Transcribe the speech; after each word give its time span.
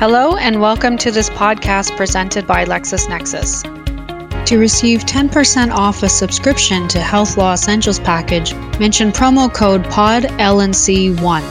Hello, 0.00 0.34
and 0.38 0.62
welcome 0.62 0.96
to 0.96 1.10
this 1.10 1.28
podcast 1.28 1.94
presented 1.94 2.46
by 2.46 2.64
LexisNexis. 2.64 4.46
To 4.46 4.58
receive 4.58 5.00
10% 5.00 5.72
off 5.72 6.02
a 6.02 6.08
subscription 6.08 6.88
to 6.88 7.00
Health 7.00 7.36
Law 7.36 7.52
Essentials 7.52 8.00
package, 8.00 8.54
mention 8.78 9.12
promo 9.12 9.52
code 9.52 9.84
PODLNC1. 9.84 11.44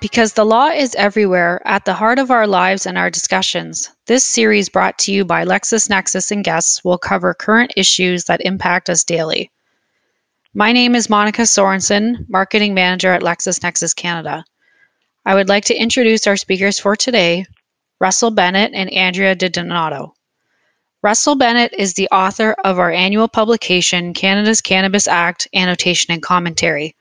Because 0.00 0.32
the 0.32 0.46
law 0.46 0.68
is 0.68 0.94
everywhere, 0.94 1.60
at 1.66 1.84
the 1.84 1.92
heart 1.92 2.18
of 2.18 2.30
our 2.30 2.46
lives 2.46 2.86
and 2.86 2.96
our 2.96 3.10
discussions, 3.10 3.90
this 4.06 4.24
series 4.24 4.70
brought 4.70 4.96
to 5.00 5.12
you 5.12 5.22
by 5.22 5.44
LexisNexis 5.44 6.30
and 6.30 6.42
guests 6.42 6.82
will 6.82 6.96
cover 6.96 7.34
current 7.34 7.74
issues 7.76 8.24
that 8.24 8.40
impact 8.40 8.88
us 8.88 9.04
daily. 9.04 9.50
My 10.54 10.72
name 10.72 10.94
is 10.94 11.10
Monica 11.10 11.42
Sorensen, 11.42 12.26
Marketing 12.30 12.72
Manager 12.72 13.12
at 13.12 13.20
LexisNexis 13.20 13.94
Canada. 13.94 14.46
I 15.28 15.34
would 15.34 15.50
like 15.50 15.66
to 15.66 15.76
introduce 15.76 16.26
our 16.26 16.38
speakers 16.38 16.78
for 16.78 16.96
today, 16.96 17.44
Russell 18.00 18.30
Bennett 18.30 18.72
and 18.72 18.90
Andrea 18.90 19.36
DiDonato. 19.36 20.12
Russell 21.02 21.34
Bennett 21.34 21.74
is 21.76 21.92
the 21.92 22.08
author 22.08 22.52
of 22.64 22.78
our 22.78 22.90
annual 22.90 23.28
publication, 23.28 24.14
Canada's 24.14 24.62
Cannabis 24.62 25.06
Act 25.06 25.46
Annotation 25.52 26.14
and 26.14 26.22
Commentary. 26.22 26.96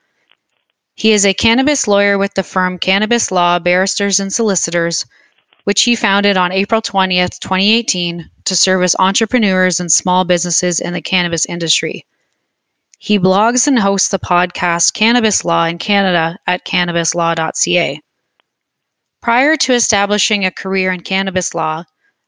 He 0.95 1.13
is 1.13 1.25
a 1.25 1.33
cannabis 1.33 1.87
lawyer 1.87 2.17
with 2.17 2.33
the 2.33 2.43
firm 2.43 2.79
Cannabis 2.79 3.31
Law 3.31 3.59
Barristers 3.59 4.19
and 4.19 4.33
Solicitors, 4.33 5.05
which 5.63 5.83
he 5.83 5.95
founded 5.95 6.35
on 6.35 6.51
April 6.51 6.81
20th, 6.81 7.39
2018, 7.39 8.29
to 8.43 8.55
serve 8.57 8.83
as 8.83 8.93
entrepreneurs 8.99 9.79
and 9.79 9.89
small 9.89 10.25
businesses 10.25 10.81
in 10.81 10.91
the 10.91 11.01
cannabis 11.01 11.45
industry. 11.45 12.05
He 12.99 13.19
blogs 13.19 13.67
and 13.67 13.79
hosts 13.79 14.09
the 14.09 14.19
podcast 14.19 14.93
Cannabis 14.95 15.45
Law 15.45 15.63
in 15.63 15.77
Canada 15.77 16.37
at 16.45 16.65
cannabislaw.ca. 16.65 18.01
Prior 19.21 19.55
to 19.57 19.73
establishing 19.73 20.45
a 20.45 20.51
career 20.51 20.91
in 20.91 21.01
cannabis 21.01 21.53
law, 21.53 21.83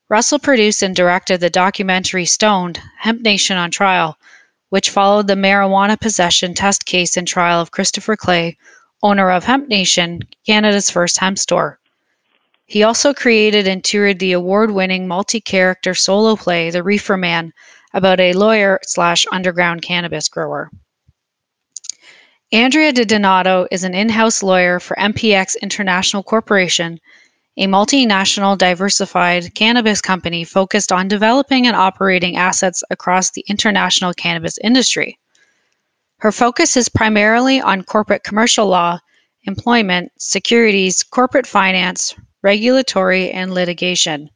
Russell 0.10 0.40
produced 0.40 0.82
and 0.82 0.96
directed 0.96 1.40
the 1.40 1.50
documentary 1.50 2.26
Stoned 2.26 2.82
Hemp 2.98 3.22
Nation 3.22 3.58
on 3.58 3.70
Trial, 3.70 4.18
which 4.70 4.90
followed 4.90 5.28
the 5.28 5.36
marijuana 5.36 6.00
possession 6.00 6.54
test 6.54 6.86
case 6.86 7.16
and 7.16 7.28
trial 7.28 7.62
of 7.62 7.72
Christopher 7.72 8.16
Clay, 8.16 8.58
owner 9.04 9.30
of 9.32 9.44
Hemp 9.44 9.68
Nation, 9.68 10.22
Canada's 10.46 10.90
first 10.90 11.20
hemp 11.20 11.38
store. 11.38 11.80
He 12.66 12.84
also 12.84 13.14
created 13.14 13.68
and 13.68 13.84
toured 13.84 14.20
the 14.20 14.34
award 14.34 14.72
winning 14.72 15.08
multi 15.08 15.40
character 15.40 15.94
solo 15.96 16.36
play, 16.36 16.70
The 16.70 16.84
Reefer 16.84 17.18
Man, 17.18 17.54
about 17.94 18.20
a 18.20 18.34
lawyer 18.34 18.80
slash 18.84 19.26
underground 19.32 19.82
cannabis 19.82 20.28
grower. 20.28 20.70
Andrea 22.52 22.92
DiDonato 22.92 23.68
is 23.70 23.84
an 23.84 23.94
in 23.94 24.10
house 24.10 24.42
lawyer 24.42 24.80
for 24.80 24.96
MPX 24.96 25.56
International 25.62 26.24
Corporation, 26.24 27.00
a 27.58 27.68
multinational 27.68 28.58
diversified 28.58 29.54
cannabis 29.54 30.02
company 30.02 30.44
focused 30.44 30.92
on 30.92 31.08
developing 31.08 31.68
and 31.68 31.76
operating 31.76 32.38
assets 32.38 32.84
across 32.90 33.30
the 33.30 33.46
international 33.48 34.16
cannabis 34.16 34.58
industry. 34.64 35.20
Her 36.18 36.32
focus 36.32 36.76
is 36.76 36.90
primarily 36.90 37.62
on 37.62 37.84
corporate 37.84 38.24
commercial 38.24 38.66
law, 38.66 38.98
employment, 39.44 40.12
securities, 40.18 41.04
corporate 41.04 41.46
finance, 41.46 42.16
regulatory, 42.42 43.30
and 43.30 43.54
litigation. 43.54 44.28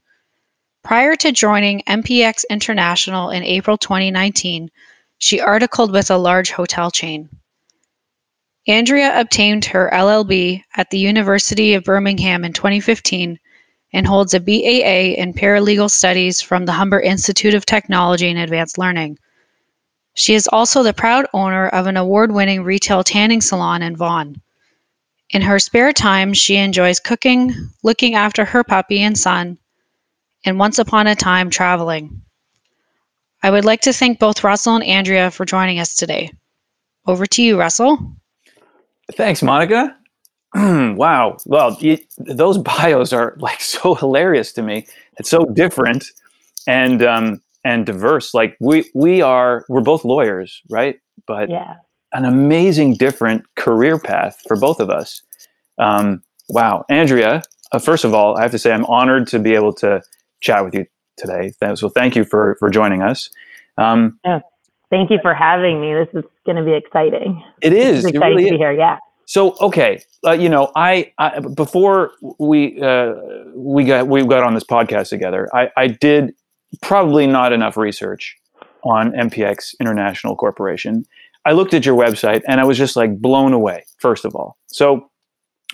Prior 0.83 1.15
to 1.15 1.31
joining 1.31 1.81
MPX 1.87 2.43
International 2.47 3.31
in 3.31 3.41
April 3.41 3.75
2019, 3.75 4.69
she 5.17 5.41
articled 5.41 5.91
with 5.91 6.11
a 6.11 6.17
large 6.17 6.51
hotel 6.51 6.91
chain. 6.91 7.27
Andrea 8.67 9.19
obtained 9.19 9.65
her 9.65 9.89
LLB 9.93 10.63
at 10.77 10.89
the 10.89 10.97
University 10.97 11.73
of 11.73 11.83
Birmingham 11.83 12.45
in 12.45 12.53
2015 12.53 13.37
and 13.91 14.07
holds 14.07 14.33
a 14.33 14.39
BAA 14.39 15.19
in 15.21 15.33
Paralegal 15.33 15.91
Studies 15.91 16.41
from 16.41 16.65
the 16.65 16.71
Humber 16.71 17.01
Institute 17.01 17.55
of 17.55 17.65
Technology 17.65 18.29
and 18.29 18.39
Advanced 18.39 18.77
Learning. 18.77 19.17
She 20.13 20.33
is 20.33 20.47
also 20.47 20.81
the 20.81 20.93
proud 20.93 21.25
owner 21.33 21.67
of 21.67 21.87
an 21.87 21.97
award 21.97 22.31
winning 22.31 22.63
retail 22.63 23.03
tanning 23.03 23.41
salon 23.41 23.83
in 23.83 23.97
Vaughan. 23.97 24.41
In 25.31 25.41
her 25.41 25.59
spare 25.59 25.91
time, 25.91 26.33
she 26.33 26.55
enjoys 26.55 27.01
cooking, 27.01 27.53
looking 27.83 28.15
after 28.15 28.45
her 28.45 28.63
puppy 28.63 29.01
and 29.01 29.17
son, 29.17 29.57
and 30.45 30.57
once 30.57 30.79
upon 30.79 31.07
a 31.07 31.15
time, 31.15 31.49
traveling. 31.49 32.21
I 33.41 33.51
would 33.51 33.65
like 33.65 33.81
to 33.81 33.91
thank 33.91 34.19
both 34.19 34.43
Russell 34.43 34.75
and 34.75 34.83
Andrea 34.85 35.31
for 35.31 35.43
joining 35.43 35.79
us 35.79 35.95
today. 35.95 36.31
Over 37.05 37.25
to 37.25 37.43
you, 37.43 37.59
Russell. 37.59 38.15
Thanks, 39.11 39.43
Monica. 39.43 39.95
wow. 40.55 41.37
Well, 41.45 41.77
those 42.17 42.57
bios 42.57 43.11
are 43.13 43.35
like 43.39 43.61
so 43.61 43.95
hilarious 43.95 44.53
to 44.53 44.61
me. 44.61 44.87
It's 45.17 45.29
so 45.29 45.45
different 45.45 46.05
and 46.67 47.03
um, 47.03 47.41
and 47.63 47.85
diverse. 47.85 48.33
Like 48.33 48.57
we 48.59 48.89
we 48.93 49.21
are 49.21 49.65
we're 49.69 49.81
both 49.81 50.05
lawyers, 50.05 50.61
right? 50.69 50.99
But 51.27 51.49
yeah. 51.49 51.75
an 52.13 52.25
amazing 52.25 52.95
different 52.95 53.43
career 53.55 53.99
path 53.99 54.41
for 54.47 54.57
both 54.57 54.79
of 54.79 54.89
us. 54.89 55.21
Um, 55.77 56.23
wow, 56.49 56.85
Andrea. 56.89 57.41
Uh, 57.71 57.79
first 57.79 58.03
of 58.05 58.13
all, 58.13 58.37
I 58.37 58.43
have 58.43 58.51
to 58.51 58.59
say 58.59 58.71
I'm 58.71 58.85
honored 58.85 59.27
to 59.29 59.39
be 59.39 59.55
able 59.55 59.73
to 59.73 60.01
chat 60.41 60.63
with 60.63 60.75
you 60.75 60.85
today. 61.17 61.53
So 61.75 61.89
thank 61.89 62.15
you 62.15 62.23
for 62.23 62.55
for 62.59 62.69
joining 62.69 63.01
us. 63.01 63.29
Um, 63.77 64.19
yeah. 64.23 64.41
Thank 64.93 65.09
you 65.09 65.17
for 65.23 65.33
having 65.33 65.81
me. 65.81 65.91
This 65.91 66.07
is 66.13 66.23
going 66.45 66.55
to 66.55 66.63
be 66.63 66.73
exciting. 66.73 67.43
It 67.63 67.73
is. 67.73 68.05
It's 68.05 68.13
exciting 68.13 68.37
really 68.37 68.49
to 68.51 68.51
be 68.51 68.57
here. 68.59 68.73
Yeah. 68.73 68.99
So 69.25 69.55
okay, 69.59 69.99
uh, 70.23 70.33
you 70.33 70.49
know, 70.49 70.71
I, 70.75 71.11
I 71.17 71.39
before 71.39 72.11
we 72.37 72.79
uh, 72.79 73.13
we 73.55 73.85
got 73.85 74.07
we 74.07 74.23
got 74.23 74.43
on 74.43 74.53
this 74.53 74.63
podcast 74.63 75.09
together, 75.09 75.49
I, 75.51 75.71
I 75.75 75.87
did 75.87 76.35
probably 76.83 77.25
not 77.25 77.53
enough 77.53 77.75
research 77.75 78.37
on 78.83 79.13
MPX 79.13 79.73
International 79.79 80.35
Corporation. 80.35 81.05
I 81.43 81.53
looked 81.53 81.73
at 81.73 81.87
your 81.87 81.97
website 81.97 82.43
and 82.47 82.61
I 82.61 82.63
was 82.63 82.77
just 82.77 82.95
like 82.95 83.17
blown 83.17 83.51
away. 83.51 83.85
First 83.97 84.25
of 84.25 84.35
all, 84.35 84.57
so 84.67 85.09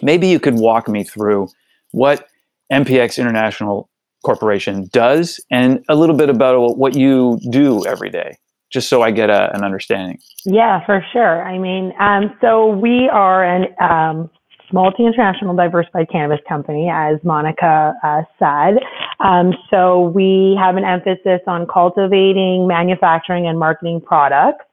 maybe 0.01 0.27
you 0.27 0.39
could 0.39 0.55
walk 0.55 0.87
me 0.87 1.03
through 1.03 1.49
what 1.91 2.25
MPX 2.71 3.17
International 3.17 3.89
Corporation 4.23 4.87
does 4.93 5.43
and 5.51 5.83
a 5.89 5.95
little 5.95 6.15
bit 6.15 6.29
about 6.29 6.77
what 6.77 6.95
you 6.95 7.37
do 7.51 7.85
every 7.85 8.09
day 8.09 8.37
just 8.69 8.89
so 8.89 9.01
I 9.01 9.11
get 9.11 9.29
a, 9.29 9.53
an 9.55 9.63
understanding. 9.63 10.19
Yeah, 10.45 10.85
for 10.85 11.03
sure. 11.11 11.43
I 11.43 11.57
mean, 11.57 11.93
um, 11.99 12.35
so 12.41 12.67
we 12.67 13.09
are 13.11 13.43
an 13.43 13.67
um, 13.81 14.29
multi-international 14.71 15.55
diversified 15.55 16.09
cannabis 16.11 16.39
company, 16.47 16.89
as 16.91 17.17
Monica 17.23 17.93
uh, 18.03 18.21
said. 18.37 18.81
Um, 19.19 19.53
so 19.69 20.09
we 20.09 20.57
have 20.59 20.77
an 20.77 20.85
emphasis 20.85 21.41
on 21.47 21.67
cultivating, 21.67 22.67
manufacturing, 22.67 23.47
and 23.47 23.57
marketing 23.57 24.01
products. 24.01 24.65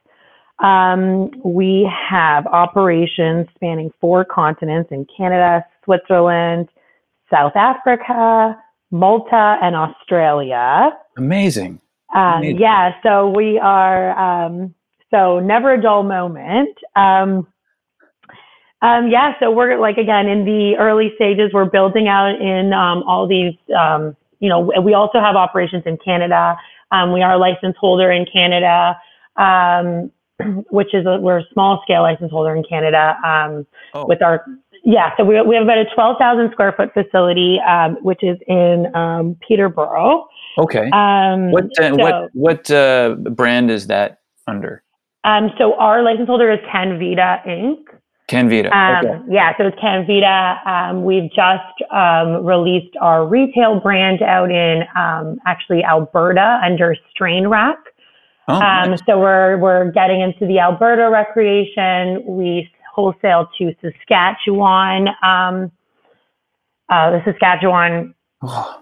Um, 0.59 1.31
we 1.45 1.91
have 2.11 2.47
operations 2.47 3.47
spanning 3.55 3.91
four 4.01 4.25
continents 4.25 4.91
in 4.91 5.07
Canada, 5.17 5.65
Switzerland, 5.85 6.69
South 7.31 7.53
Africa, 7.57 8.57
Malta, 8.91 9.59
and 9.63 9.77
Australia. 9.77 10.91
Amazing. 11.19 11.81
Um, 12.15 12.43
yeah, 12.43 12.95
so 13.03 13.29
we 13.29 13.59
are, 13.59 14.19
um, 14.19 14.75
so 15.11 15.41
never 15.41 15.75
a 15.75 15.81
dull 15.81 16.03
moment. 16.03 16.77
Um, 16.95 17.47
um, 18.83 19.09
yeah, 19.09 19.35
so 19.41 19.51
we're 19.51 19.79
like, 19.79 19.97
again, 19.97 20.27
in 20.29 20.45
the 20.45 20.77
early 20.79 21.13
stages, 21.17 21.51
we're 21.53 21.65
building 21.65 22.09
out 22.09 22.41
in 22.41 22.73
um, 22.73 23.03
all 23.05 23.27
these, 23.27 23.55
um, 23.77 24.17
you 24.39 24.49
know, 24.49 24.71
we 24.83 24.95
also 24.95 25.19
have 25.19 25.35
operations 25.35 25.83
in 25.87 25.97
Canada. 25.97 26.57
Um, 26.93 27.13
we 27.13 27.23
are 27.23 27.33
a 27.33 27.39
license 27.39 27.77
holder 27.81 28.13
in 28.13 28.27
Canada, 28.31 29.01
um, 29.37 30.13
which 30.71 30.95
is 30.95 31.07
a, 31.07 31.19
we're 31.19 31.39
a 31.39 31.47
small 31.53 31.81
scale 31.85 32.03
license 32.03 32.31
holder 32.31 32.55
in 32.55 32.63
Canada 32.65 33.17
um, 33.25 33.67
oh. 33.95 34.07
with 34.07 34.23
our, 34.23 34.45
yeah, 34.87 35.11
so 35.17 35.25
we, 35.25 35.41
we 35.43 35.57
have 35.57 35.65
about 35.65 35.79
a 35.79 35.85
12,000 35.97 36.53
square 36.53 36.73
foot 36.73 36.95
facility, 36.95 37.59
um, 37.69 37.97
which 38.03 38.23
is 38.23 38.39
in 38.47 38.87
um, 38.95 39.37
Peterborough. 39.47 40.29
Okay. 40.59 40.89
Um, 40.93 41.51
what 41.51 41.65
uh, 41.79 41.89
so, 41.89 41.95
what 41.97 42.31
what 42.35 42.71
uh, 42.71 43.17
brand 43.17 43.69
is 43.69 43.89
that 43.89 44.21
under? 44.47 44.85
Um, 45.25 45.51
so 45.59 45.75
our 45.75 46.05
license 46.05 46.29
holder 46.29 46.53
is 46.53 46.61
Canvita 46.71 47.43
Inc. 47.49 47.79
Canvita. 48.29 48.71
Um, 48.77 49.07
okay. 49.07 49.25
Yeah, 49.29 49.57
so 49.59 49.67
it's 49.67 49.77
Canvita. 49.81 50.61
Um, 50.65 51.05
we've 51.05 51.31
just 51.33 51.93
um, 51.93 52.47
released 52.47 52.97
our 53.01 53.27
retail 53.27 53.81
brand 53.81 54.23
out 54.23 54.53
in 54.53 54.85
um, 54.97 55.39
actually 55.47 55.83
Alberta 55.83 56.61
under 56.65 56.95
Strain 57.11 57.49
Rec. 57.49 57.77
Oh, 58.47 58.55
um, 58.55 58.91
nice. 58.91 59.01
So 59.05 59.19
we're 59.19 59.59
we're 59.59 59.91
getting 59.91 60.21
into 60.21 60.47
the 60.47 60.61
Alberta 60.61 61.11
recreation. 61.11 62.25
We 62.25 62.71
wholesale 62.97 63.49
to 63.59 63.73
Saskatchewan. 63.83 65.09
Um, 65.23 65.71
uh, 66.89 67.11
the 67.11 67.23
Saskatchewan. 67.25 68.15
Oh. 68.43 68.81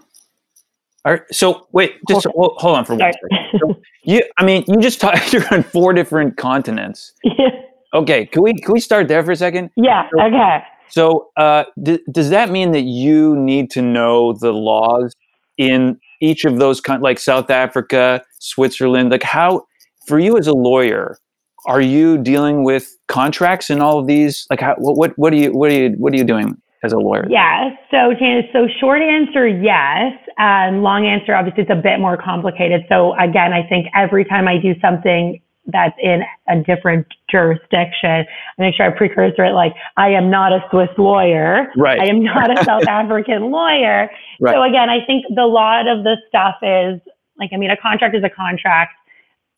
All 1.03 1.11
right. 1.13 1.21
So 1.31 1.67
wait, 1.73 1.97
just 2.09 2.25
hold, 2.27 2.53
hold 2.57 2.77
on 2.77 2.85
for 2.85 2.95
one 2.95 3.11
second. 3.13 3.59
So 3.59 3.81
you, 4.03 4.23
I 4.37 4.45
mean, 4.45 4.63
you 4.67 4.77
just 4.81 4.99
talked. 5.01 5.33
You're 5.33 5.45
on 5.53 5.63
four 5.63 5.93
different 5.93 6.37
continents. 6.37 7.13
Yeah. 7.23 7.49
Okay. 7.93 8.25
Can 8.25 8.43
we 8.43 8.53
can 8.55 8.73
we 8.73 8.81
start 8.81 9.07
there 9.07 9.23
for 9.23 9.31
a 9.31 9.37
second? 9.37 9.69
Yeah. 9.77 10.09
So, 10.11 10.21
okay. 10.25 10.57
So, 10.89 11.29
uh, 11.37 11.63
d- 11.81 12.03
does 12.11 12.29
that 12.29 12.49
mean 12.51 12.71
that 12.71 12.81
you 12.81 13.37
need 13.37 13.71
to 13.71 13.81
know 13.81 14.33
the 14.33 14.51
laws 14.51 15.13
in 15.57 15.97
each 16.19 16.43
of 16.43 16.57
those, 16.59 16.81
con- 16.81 16.99
like 16.99 17.19
South 17.19 17.49
Africa, 17.49 18.21
Switzerland? 18.39 19.11
Like, 19.11 19.23
how, 19.23 19.65
for 20.07 20.19
you 20.19 20.37
as 20.37 20.45
a 20.45 20.53
lawyer, 20.53 21.17
are 21.65 21.81
you 21.81 22.17
dealing 22.17 22.63
with 22.63 22.97
contracts 23.07 23.69
and 23.69 23.81
all 23.81 23.99
of 23.99 24.07
these? 24.07 24.47
Like, 24.49 24.59
how, 24.61 24.75
what, 24.77 24.97
what, 24.97 25.17
what 25.17 25.33
are 25.33 25.37
you, 25.37 25.51
what 25.51 25.71
are 25.71 25.73
you, 25.73 25.89
what 25.97 26.13
are 26.13 26.17
you 26.17 26.23
doing 26.23 26.61
as 26.83 26.93
a 26.93 26.97
lawyer? 26.97 27.25
Yes. 27.29 27.73
So, 27.91 28.13
so 28.53 28.67
short 28.79 29.01
answer, 29.01 29.47
yes. 29.47 30.13
And 30.37 30.83
long 30.83 31.05
answer, 31.05 31.35
obviously, 31.35 31.63
it's 31.63 31.71
a 31.71 31.81
bit 31.81 31.99
more 31.99 32.17
complicated. 32.17 32.85
So 32.89 33.13
again, 33.19 33.53
I 33.53 33.67
think 33.67 33.87
every 33.95 34.25
time 34.25 34.47
I 34.47 34.57
do 34.57 34.73
something 34.79 35.41
that's 35.67 35.95
in 36.01 36.21
a 36.47 36.61
different 36.61 37.07
jurisdiction, 37.29 38.25
I 38.25 38.25
make 38.59 38.75
sure 38.75 38.85
I 38.85 38.95
precursor 38.95 39.45
it 39.45 39.53
like 39.53 39.73
I 39.97 40.09
am 40.09 40.29
not 40.29 40.51
a 40.51 40.63
Swiss 40.69 40.89
lawyer. 40.97 41.71
Right. 41.75 41.99
I 41.99 42.05
am 42.05 42.23
not 42.23 42.51
a 42.51 42.63
South 42.63 42.83
African 42.87 43.51
lawyer. 43.51 44.09
Right. 44.39 44.53
So 44.53 44.61
again, 44.61 44.89
I 44.89 45.03
think 45.05 45.25
the 45.33 45.45
lot 45.45 45.87
of 45.87 46.03
the 46.03 46.17
stuff 46.27 46.55
is 46.61 47.01
like, 47.37 47.49
I 47.53 47.57
mean, 47.57 47.71
a 47.71 47.77
contract 47.77 48.15
is 48.15 48.23
a 48.23 48.29
contract 48.29 48.93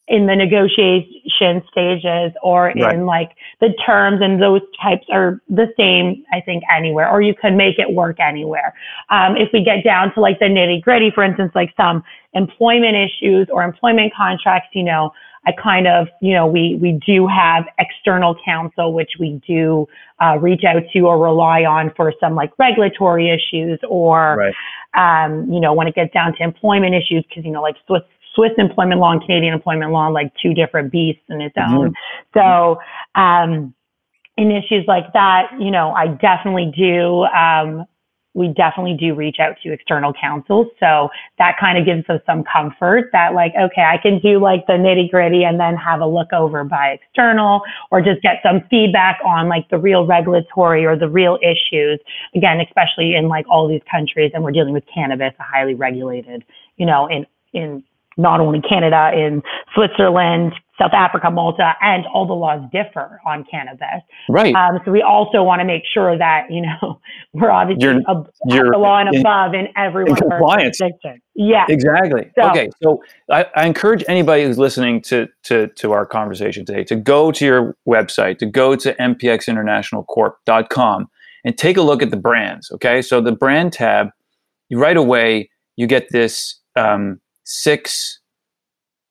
in 0.07 0.25
the 0.25 0.35
negotiation 0.35 1.61
stages 1.69 2.31
or 2.41 2.73
Right. 2.75 2.95
in 2.95 3.05
like 3.05 3.31
the 3.59 3.73
terms 3.85 4.21
and 4.21 4.41
those 4.41 4.61
types 4.81 5.05
are 5.11 5.41
the 5.49 5.73
same, 5.77 6.23
I 6.31 6.39
think, 6.39 6.63
anywhere, 6.73 7.09
or 7.09 7.21
you 7.21 7.33
can 7.33 7.57
make 7.57 7.77
it 7.77 7.91
work 7.91 8.19
anywhere. 8.19 8.73
Um, 9.09 9.35
if 9.35 9.49
we 9.51 9.63
get 9.63 9.83
down 9.83 10.13
to 10.13 10.21
like 10.21 10.39
the 10.39 10.45
nitty 10.45 10.81
gritty, 10.81 11.11
for 11.11 11.23
instance, 11.23 11.51
like 11.55 11.73
some 11.75 12.03
employment 12.33 12.95
issues 12.95 13.49
or 13.51 13.63
employment 13.63 14.13
contracts, 14.15 14.69
you 14.73 14.83
know, 14.83 15.11
I 15.45 15.53
kind 15.53 15.87
of, 15.87 16.07
you 16.21 16.33
know, 16.33 16.45
we, 16.45 16.75
we 16.75 16.99
do 17.05 17.25
have 17.27 17.65
external 17.79 18.35
counsel, 18.43 18.93
which 18.93 19.11
we 19.17 19.41
do 19.47 19.87
uh, 20.21 20.37
reach 20.39 20.63
out 20.65 20.83
to 20.91 20.99
or 21.07 21.17
rely 21.17 21.63
on 21.63 21.91
for 21.95 22.13
some 22.19 22.35
like 22.35 22.51
regulatory 22.59 23.29
issues 23.29 23.79
or, 23.87 24.37
Right. 24.37 24.55
um, 25.25 25.49
you 25.51 25.61
know, 25.61 25.73
when 25.73 25.87
it 25.87 25.95
gets 25.95 26.13
down 26.13 26.35
to 26.35 26.43
employment 26.43 26.95
issues, 26.95 27.23
because, 27.29 27.45
you 27.45 27.51
know, 27.51 27.61
like 27.61 27.75
Swiss, 27.85 28.03
Swiss 28.37 28.51
employment 28.59 29.01
law 29.01 29.11
and 29.11 29.21
Canadian 29.21 29.55
employment 29.55 29.91
law, 29.91 30.07
like 30.07 30.31
two 30.41 30.53
different 30.53 30.91
beasts 30.91 31.23
in 31.29 31.41
its 31.41 31.55
own. 31.57 31.93
So, 32.35 32.79
um, 33.15 33.73
in 34.37 34.51
issues 34.51 34.85
like 34.87 35.11
that, 35.13 35.49
you 35.59 35.71
know, 35.71 35.91
I 35.91 36.07
definitely 36.07 36.71
do, 36.77 37.23
um, 37.23 37.85
we 38.35 38.49
definitely 38.49 38.93
do 38.93 39.15
reach 39.15 39.37
out 39.39 39.55
to 39.63 39.73
external 39.73 40.13
counsel. 40.13 40.69
So 40.79 41.09
that 41.39 41.55
kind 41.59 41.75
of 41.79 41.85
gives 41.85 42.07
us 42.07 42.21
some 42.27 42.43
comfort 42.43 43.09
that 43.11 43.33
like, 43.33 43.53
okay, 43.59 43.81
I 43.81 43.97
can 43.97 44.19
do 44.19 44.39
like 44.39 44.67
the 44.67 44.73
nitty 44.73 45.09
gritty 45.09 45.43
and 45.43 45.59
then 45.59 45.75
have 45.75 46.01
a 46.01 46.05
look 46.05 46.31
over 46.31 46.63
by 46.63 46.99
external 47.01 47.61
or 47.89 47.99
just 47.99 48.21
get 48.21 48.35
some 48.43 48.61
feedback 48.69 49.17
on 49.25 49.49
like 49.49 49.67
the 49.69 49.79
real 49.79 50.05
regulatory 50.05 50.85
or 50.85 50.95
the 50.95 51.09
real 51.09 51.39
issues. 51.41 51.99
Again, 52.35 52.59
especially 52.61 53.15
in 53.15 53.27
like 53.27 53.47
all 53.49 53.67
these 53.67 53.81
countries 53.89 54.29
and 54.35 54.43
we're 54.43 54.51
dealing 54.51 54.73
with 54.73 54.83
cannabis, 54.93 55.33
a 55.39 55.43
highly 55.43 55.73
regulated, 55.73 56.43
you 56.75 56.85
know, 56.85 57.07
in, 57.07 57.25
in 57.53 57.83
not 58.17 58.39
only 58.39 58.61
Canada, 58.61 59.11
in 59.15 59.41
Switzerland, 59.75 60.53
South 60.79 60.93
Africa, 60.93 61.31
Malta, 61.31 61.73
and 61.81 62.05
all 62.13 62.27
the 62.27 62.33
laws 62.33 62.61
differ 62.71 63.19
on 63.25 63.43
cannabis. 63.49 64.03
Right. 64.29 64.53
Um, 64.53 64.79
so 64.85 64.91
we 64.91 65.01
also 65.01 65.41
want 65.41 65.59
to 65.59 65.65
make 65.65 65.81
sure 65.91 66.15
that 66.17 66.51
you 66.51 66.61
know 66.61 66.99
we're 67.33 67.49
obviously 67.49 67.83
You're- 67.83 68.03
ab- 68.07 68.29
you're 68.45 68.69
the 68.71 68.77
law 68.77 68.99
and 68.99 69.09
in- 69.13 69.21
above 69.21 69.53
in 69.55 69.67
every 69.75 70.05
in 70.05 70.11
one 70.11 70.23
of 70.23 70.31
our 70.31 70.37
compliance. 70.39 70.79
Yeah, 71.35 71.65
Exactly. 71.69 72.29
So- 72.35 72.49
okay. 72.49 72.69
So 72.83 73.01
I, 73.31 73.45
I 73.55 73.65
encourage 73.65 74.03
anybody 74.07 74.43
who's 74.43 74.57
listening 74.59 75.01
to, 75.03 75.27
to, 75.43 75.67
to 75.67 75.91
our 75.93 76.05
conversation 76.05 76.65
today 76.65 76.83
to 76.85 76.95
go 76.95 77.31
to 77.31 77.45
your 77.45 77.75
website, 77.87 78.37
to 78.39 78.45
go 78.45 78.75
to 78.75 78.93
mpxinternationalcorp.com 78.95 81.07
and 81.43 81.57
take 81.57 81.77
a 81.77 81.81
look 81.81 82.01
at 82.01 82.11
the 82.11 82.17
brands. 82.17 82.71
Okay. 82.71 83.01
So 83.01 83.21
the 83.21 83.31
brand 83.31 83.73
tab, 83.73 84.09
right 84.71 84.97
away, 84.97 85.49
you 85.75 85.87
get 85.87 86.09
this 86.11 86.59
um, 86.75 87.19
six 87.47 88.19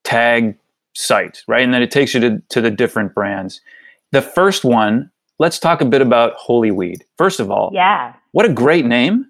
tag 0.05 0.56
sites, 0.94 1.43
right? 1.49 1.65
And 1.65 1.73
then 1.73 1.83
it 1.83 1.91
takes 1.91 2.15
you 2.15 2.21
to, 2.21 2.43
to 2.50 2.61
the 2.61 2.71
different 2.71 3.15
brands. 3.15 3.61
The 4.12 4.23
first 4.23 4.62
one, 4.62 5.11
let's 5.38 5.59
talk 5.59 5.81
a 5.81 5.87
bit 5.87 6.03
about 6.03 6.35
Holy 6.35 6.71
Weed. 6.71 7.05
First 7.17 7.41
of 7.41 7.50
all, 7.50 7.71
yeah, 7.73 8.15
what 8.33 8.47
a 8.47 8.53
great 8.53 8.85
name. 8.85 9.27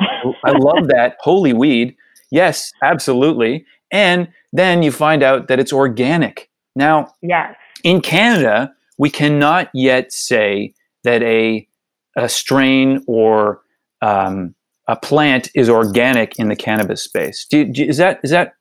I 0.00 0.52
love 0.52 0.86
that. 0.88 1.16
Holy 1.20 1.52
weed. 1.52 1.96
Yes, 2.30 2.72
absolutely. 2.82 3.64
And 3.92 4.28
then 4.52 4.82
you 4.82 4.90
find 4.90 5.22
out 5.22 5.48
that 5.48 5.60
it's 5.60 5.72
organic. 5.72 6.50
Now, 6.74 7.14
yes, 7.22 7.54
in 7.84 8.00
Canada, 8.00 8.74
we 8.98 9.10
cannot 9.10 9.70
yet 9.74 10.12
say 10.12 10.74
that 11.04 11.22
a, 11.22 11.68
a 12.16 12.28
strain 12.28 13.04
or 13.06 13.60
um, 14.02 14.55
a 14.88 14.96
plant 14.96 15.50
is 15.54 15.68
organic 15.68 16.38
in 16.38 16.48
the 16.48 16.56
cannabis 16.56 17.02
space. 17.02 17.46
Do, 17.48 17.64
do, 17.64 17.84
is 17.84 17.96
that 17.96 18.20
is 18.22 18.30
that 18.30 18.54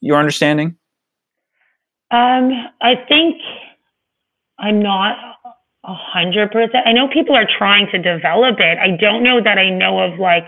your 0.00 0.16
understanding? 0.16 0.76
Um, 2.10 2.50
I 2.80 2.94
think 3.08 3.36
I'm 4.58 4.82
not 4.82 5.16
a 5.84 5.94
hundred 5.94 6.50
percent. 6.50 6.86
I 6.86 6.92
know 6.92 7.08
people 7.08 7.34
are 7.36 7.46
trying 7.58 7.88
to 7.92 7.98
develop 7.98 8.58
it. 8.60 8.78
I 8.78 8.96
don't 8.96 9.22
know 9.22 9.42
that 9.42 9.58
I 9.58 9.70
know 9.70 10.00
of 10.00 10.18
like 10.18 10.44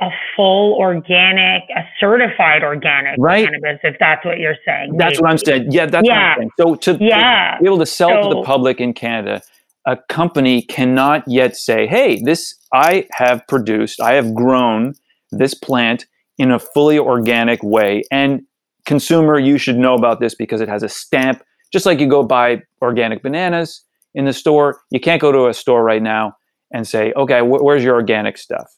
a 0.00 0.10
full 0.36 0.74
organic, 0.74 1.64
a 1.74 1.84
certified 1.98 2.62
organic 2.62 3.16
Right. 3.18 3.44
cannabis, 3.44 3.80
if 3.82 3.96
that's 3.98 4.24
what 4.24 4.38
you're 4.38 4.56
saying. 4.64 4.96
That's 4.96 5.20
what 5.20 5.28
I'm 5.30 5.38
saying. 5.38 5.72
Yeah, 5.72 5.86
that's 5.86 6.06
Yeah. 6.06 6.14
what 6.14 6.22
I'm 6.22 6.36
saying. 6.38 6.50
So 6.60 6.74
to, 6.76 6.98
to 6.98 7.04
Yeah. 7.04 7.58
be 7.58 7.66
able 7.66 7.78
to 7.80 7.86
sell 7.86 8.10
to 8.22 8.28
the 8.28 8.42
public 8.42 8.80
in 8.80 8.92
Canada, 8.94 9.42
a 9.86 9.96
company 10.08 10.62
cannot 10.62 11.24
yet 11.26 11.56
say, 11.56 11.88
"Hey, 11.88 12.20
this 12.22 12.54
I 12.72 13.06
have 13.12 13.46
produced, 13.48 14.00
I 14.00 14.14
have 14.14 14.34
grown 14.34 14.94
this 15.30 15.54
plant 15.54 16.06
in 16.38 16.50
a 16.50 16.58
fully 16.58 16.98
organic 16.98 17.62
way." 17.62 18.02
And 18.10 18.42
consumer, 18.86 19.38
you 19.38 19.58
should 19.58 19.78
know 19.78 19.94
about 19.94 20.20
this 20.20 20.34
because 20.34 20.60
it 20.60 20.68
has 20.68 20.82
a 20.82 20.88
stamp. 20.88 21.42
Just 21.72 21.86
like 21.86 22.00
you 22.00 22.08
go 22.08 22.22
buy 22.22 22.62
organic 22.80 23.22
bananas 23.22 23.82
in 24.14 24.24
the 24.24 24.32
store, 24.32 24.80
you 24.90 25.00
can't 25.00 25.20
go 25.20 25.32
to 25.32 25.48
a 25.48 25.54
store 25.54 25.82
right 25.82 26.02
now 26.02 26.36
and 26.72 26.86
say, 26.86 27.12
"Okay, 27.16 27.40
wh- 27.40 27.62
where's 27.62 27.84
your 27.84 27.94
organic 27.94 28.38
stuff?" 28.38 28.70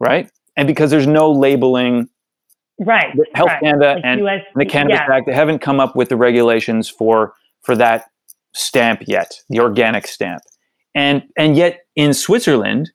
Right? 0.00 0.30
And 0.56 0.66
because 0.66 0.90
there's 0.90 1.06
no 1.06 1.30
labeling, 1.30 2.08
Right. 2.80 3.12
Health 3.34 3.48
right. 3.48 3.62
Canada 3.62 3.94
Like 3.94 4.04
and 4.04 4.20
US, 4.20 4.40
the 4.54 4.64
Cannabis 4.64 5.00
yeah. 5.08 5.16
Act, 5.16 5.26
they 5.26 5.34
haven't 5.34 5.58
come 5.60 5.80
up 5.80 5.96
with 5.96 6.08
the 6.08 6.16
regulations 6.16 6.88
for 6.88 7.34
for 7.62 7.74
that 7.76 8.06
stamp 8.54 9.02
yet, 9.06 9.34
the 9.48 9.60
organic 9.60 10.06
stamp. 10.06 10.42
And 10.94 11.24
and 11.36 11.56
yet 11.56 11.80
in 11.96 12.14
Switzerland, 12.14 12.90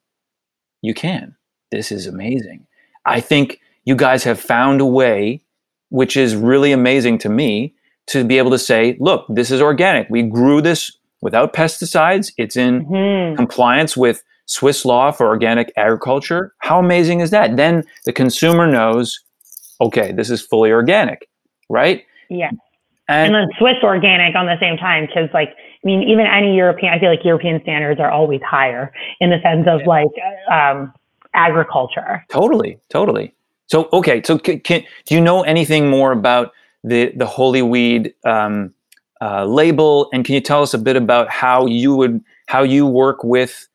you 0.83 0.93
can. 0.93 1.35
This 1.71 1.91
is 1.91 2.05
amazing. 2.05 2.67
I 3.07 3.19
think 3.19 3.59
you 3.85 3.95
guys 3.95 4.23
have 4.25 4.39
found 4.39 4.79
a 4.81 4.85
way, 4.85 5.41
which 5.89 6.15
is 6.15 6.35
really 6.35 6.71
amazing 6.71 7.17
to 7.19 7.29
me, 7.29 7.73
to 8.07 8.23
be 8.23 8.37
able 8.37 8.51
to 8.51 8.59
say, 8.59 8.95
look, 8.99 9.25
this 9.29 9.49
is 9.49 9.61
organic. 9.61 10.07
We 10.09 10.21
grew 10.21 10.61
this 10.61 10.95
without 11.21 11.53
pesticides. 11.53 12.31
It's 12.37 12.55
in 12.57 12.85
Mhm. 12.85 13.37
compliance 13.37 13.97
with 13.97 14.21
Swiss 14.45 14.83
law 14.85 15.09
for 15.11 15.27
organic 15.27 15.71
agriculture. 15.77 16.53
How 16.59 16.79
amazing 16.79 17.21
is 17.21 17.31
that? 17.31 17.55
Then 17.55 17.83
the 18.05 18.11
consumer 18.11 18.67
knows, 18.67 19.19
okay, 19.79 20.11
this 20.11 20.29
is 20.29 20.41
fully 20.41 20.71
organic, 20.71 21.27
right? 21.69 22.03
Yeah. 22.29 22.51
And, 23.07 23.33
and 23.33 23.35
then 23.35 23.47
Swiss 23.57 23.77
organic 23.83 24.35
on 24.35 24.45
the 24.45 24.57
same 24.59 24.77
time 24.77 25.05
because 25.05 25.29
like 25.33 25.55
I 25.83 25.87
mean 25.87 26.03
even 26.03 26.25
any 26.25 26.55
European 26.55 26.93
I 26.93 26.99
feel 26.99 27.09
like 27.09 27.25
European 27.25 27.61
standards 27.61 27.99
are 27.99 28.11
always 28.11 28.41
higher 28.41 28.91
in 29.19 29.29
the 29.29 29.39
sense 29.41 29.67
of 29.67 29.85
like 29.85 30.07
um, 30.51 30.93
agriculture. 31.33 32.25
totally, 32.29 32.79
totally. 32.89 33.33
So 33.67 33.89
okay, 33.91 34.21
so 34.23 34.37
can, 34.37 34.59
can, 34.59 34.83
do 35.05 35.15
you 35.15 35.21
know 35.21 35.41
anything 35.43 35.89
more 35.89 36.11
about 36.11 36.51
the 36.83 37.11
the 37.15 37.25
holy 37.25 37.61
weed 37.61 38.13
um, 38.25 38.73
uh, 39.21 39.45
label, 39.45 40.09
and 40.13 40.25
can 40.25 40.35
you 40.35 40.41
tell 40.41 40.61
us 40.61 40.73
a 40.73 40.77
bit 40.77 40.95
about 40.95 41.29
how 41.29 41.65
you 41.65 41.95
would 41.95 42.23
how 42.47 42.63
you 42.63 42.85
work 42.85 43.23
with 43.23 43.67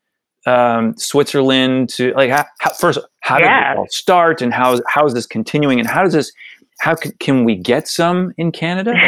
um, 0.45 0.95
Switzerland 0.97 1.89
to 1.89 2.13
like 2.13 2.29
how, 2.29 2.45
how, 2.59 2.73
first 2.73 2.99
how 3.21 3.37
did 3.37 3.45
Yeah. 3.45 3.73
it 3.73 3.77
all 3.77 3.87
start, 3.89 4.41
and 4.41 4.53
how 4.53 4.79
how 4.87 5.05
is 5.05 5.13
this 5.13 5.25
continuing, 5.25 5.79
and 5.79 5.87
how 5.87 6.03
does 6.03 6.13
this 6.13 6.31
how 6.79 6.95
can, 6.95 7.11
can 7.19 7.43
we 7.43 7.55
get 7.55 7.87
some 7.87 8.33
in 8.37 8.51
Canada? 8.51 8.93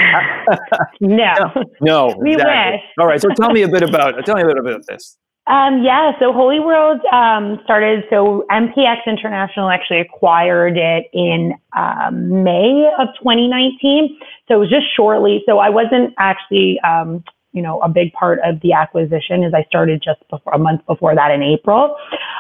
No. 1.00 1.34
No, 1.82 2.14
We 2.20 2.34
exactly. 2.34 2.74
wish. 2.74 2.82
All 3.00 3.08
right, 3.08 3.22
so 3.22 3.30
tell 3.30 3.52
me 3.52 3.62
a 3.62 3.68
bit 3.68 3.84
about 3.84 4.14
tell 4.26 4.36
me 4.36 4.42
a 4.42 4.46
bit 4.46 4.58
about 4.58 4.82
this. 4.88 5.18
Um, 5.48 5.82
yeah, 5.84 6.12
so 6.20 6.32
Holy 6.32 6.60
Weed 6.60 7.02
um, 7.12 7.60
started, 7.64 8.04
so 8.10 8.46
MPX 8.52 9.06
International 9.08 9.70
actually 9.70 10.00
acquired 10.00 10.78
it 10.78 11.06
in 11.14 11.54
um, 11.76 12.44
May 12.44 12.90
of 13.00 13.08
2019. 13.20 14.18
So 14.48 14.56
it 14.56 14.58
was 14.58 14.70
just 14.70 14.86
shortly. 14.96 15.42
So 15.48 15.58
I 15.58 15.70
wasn't 15.70 16.14
actually, 16.20 16.80
um, 16.82 17.24
you 17.54 17.62
know, 17.62 17.80
a 17.82 17.90
big 17.90 18.14
part 18.14 18.40
of 18.46 18.62
the 18.62 18.74
acquisition 18.74 19.44
as 19.44 19.54
I 19.54 19.64
started 19.64 20.02
just 20.04 20.20
before 20.30 20.54
a 20.54 20.60
month 20.60 20.86
before 20.86 21.16
that 21.16 21.32
in 21.32 21.42
April. 21.42 21.96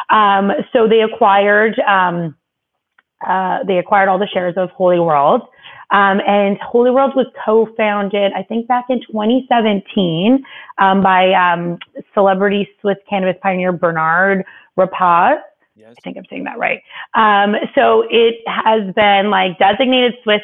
Um, 0.09 0.51
so 0.71 0.87
they 0.87 1.01
acquired, 1.01 1.79
um, 1.79 2.35
uh, 3.27 3.63
they 3.65 3.77
acquired 3.77 4.09
all 4.09 4.19
the 4.19 4.27
shares 4.27 4.55
of 4.57 4.69
Holy 4.71 4.99
Weed. 4.99 5.41
Um, 5.91 6.21
and 6.25 6.57
Holy 6.59 6.89
Weed 6.89 7.11
was 7.15 7.27
co-founded, 7.45 8.31
I 8.33 8.43
think, 8.43 8.67
back 8.67 8.85
in 8.89 9.01
2017 9.01 10.43
um, 10.77 11.03
by 11.03 11.33
um, 11.33 11.77
celebrity 12.13 12.69
Swiss 12.79 12.97
cannabis 13.09 13.39
pioneer 13.41 13.71
Bernard 13.71 14.45
Rappaz. 14.77 15.39
Yes. 15.75 15.93
I 15.97 16.01
think 16.03 16.17
I'm 16.17 16.25
saying 16.29 16.45
that 16.45 16.57
right. 16.57 16.81
Um, 17.13 17.55
so 17.75 18.03
it 18.09 18.35
has 18.47 18.93
been 18.95 19.29
like 19.29 19.57
designated 19.59 20.13
Swiss 20.23 20.41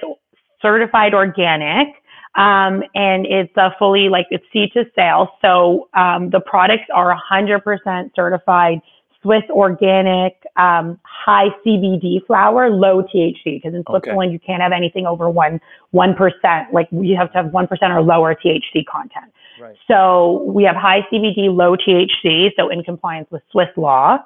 certified 0.61 1.13
organic. 1.13 1.87
Um, 2.35 2.83
and 2.93 3.25
it's 3.25 3.55
a 3.57 3.71
fully 3.79 4.09
like 4.09 4.27
it's 4.29 4.45
seed 4.53 4.71
to 4.73 4.85
sale. 4.95 5.29
So 5.41 5.89
um, 5.95 6.29
the 6.29 6.39
products 6.39 6.83
are 6.93 7.17
100% 7.31 8.11
certified 8.15 8.79
Swiss 9.27 9.43
organic, 9.49 10.41
um, 10.55 10.97
high 11.03 11.49
CBD 11.65 12.25
flower, 12.25 12.69
low 12.69 13.03
THC. 13.03 13.43
Because 13.43 13.73
in 13.73 13.83
Switzerland, 13.89 14.29
okay. 14.29 14.33
you 14.33 14.39
can't 14.39 14.61
have 14.61 14.71
anything 14.71 15.05
over 15.05 15.29
one 15.29 15.59
one 15.91 16.15
percent. 16.15 16.71
Like 16.71 16.87
you 16.91 17.17
have 17.17 17.31
to 17.33 17.43
have 17.43 17.51
one 17.51 17.67
percent 17.67 17.91
or 17.91 18.01
lower 18.01 18.33
THC 18.33 18.85
content. 18.89 19.33
Right. 19.59 19.75
So 19.87 20.43
we 20.43 20.63
have 20.63 20.77
high 20.77 21.01
CBD, 21.11 21.53
low 21.53 21.75
THC. 21.75 22.51
So 22.55 22.69
in 22.69 22.83
compliance 22.83 23.27
with 23.29 23.41
Swiss 23.51 23.67
law. 23.75 24.19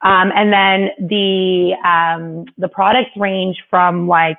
Um, 0.00 0.32
and 0.34 0.52
then 0.52 1.08
the 1.08 1.74
um, 1.84 2.46
the 2.56 2.68
products 2.68 3.10
range 3.16 3.56
from 3.68 4.08
like 4.08 4.38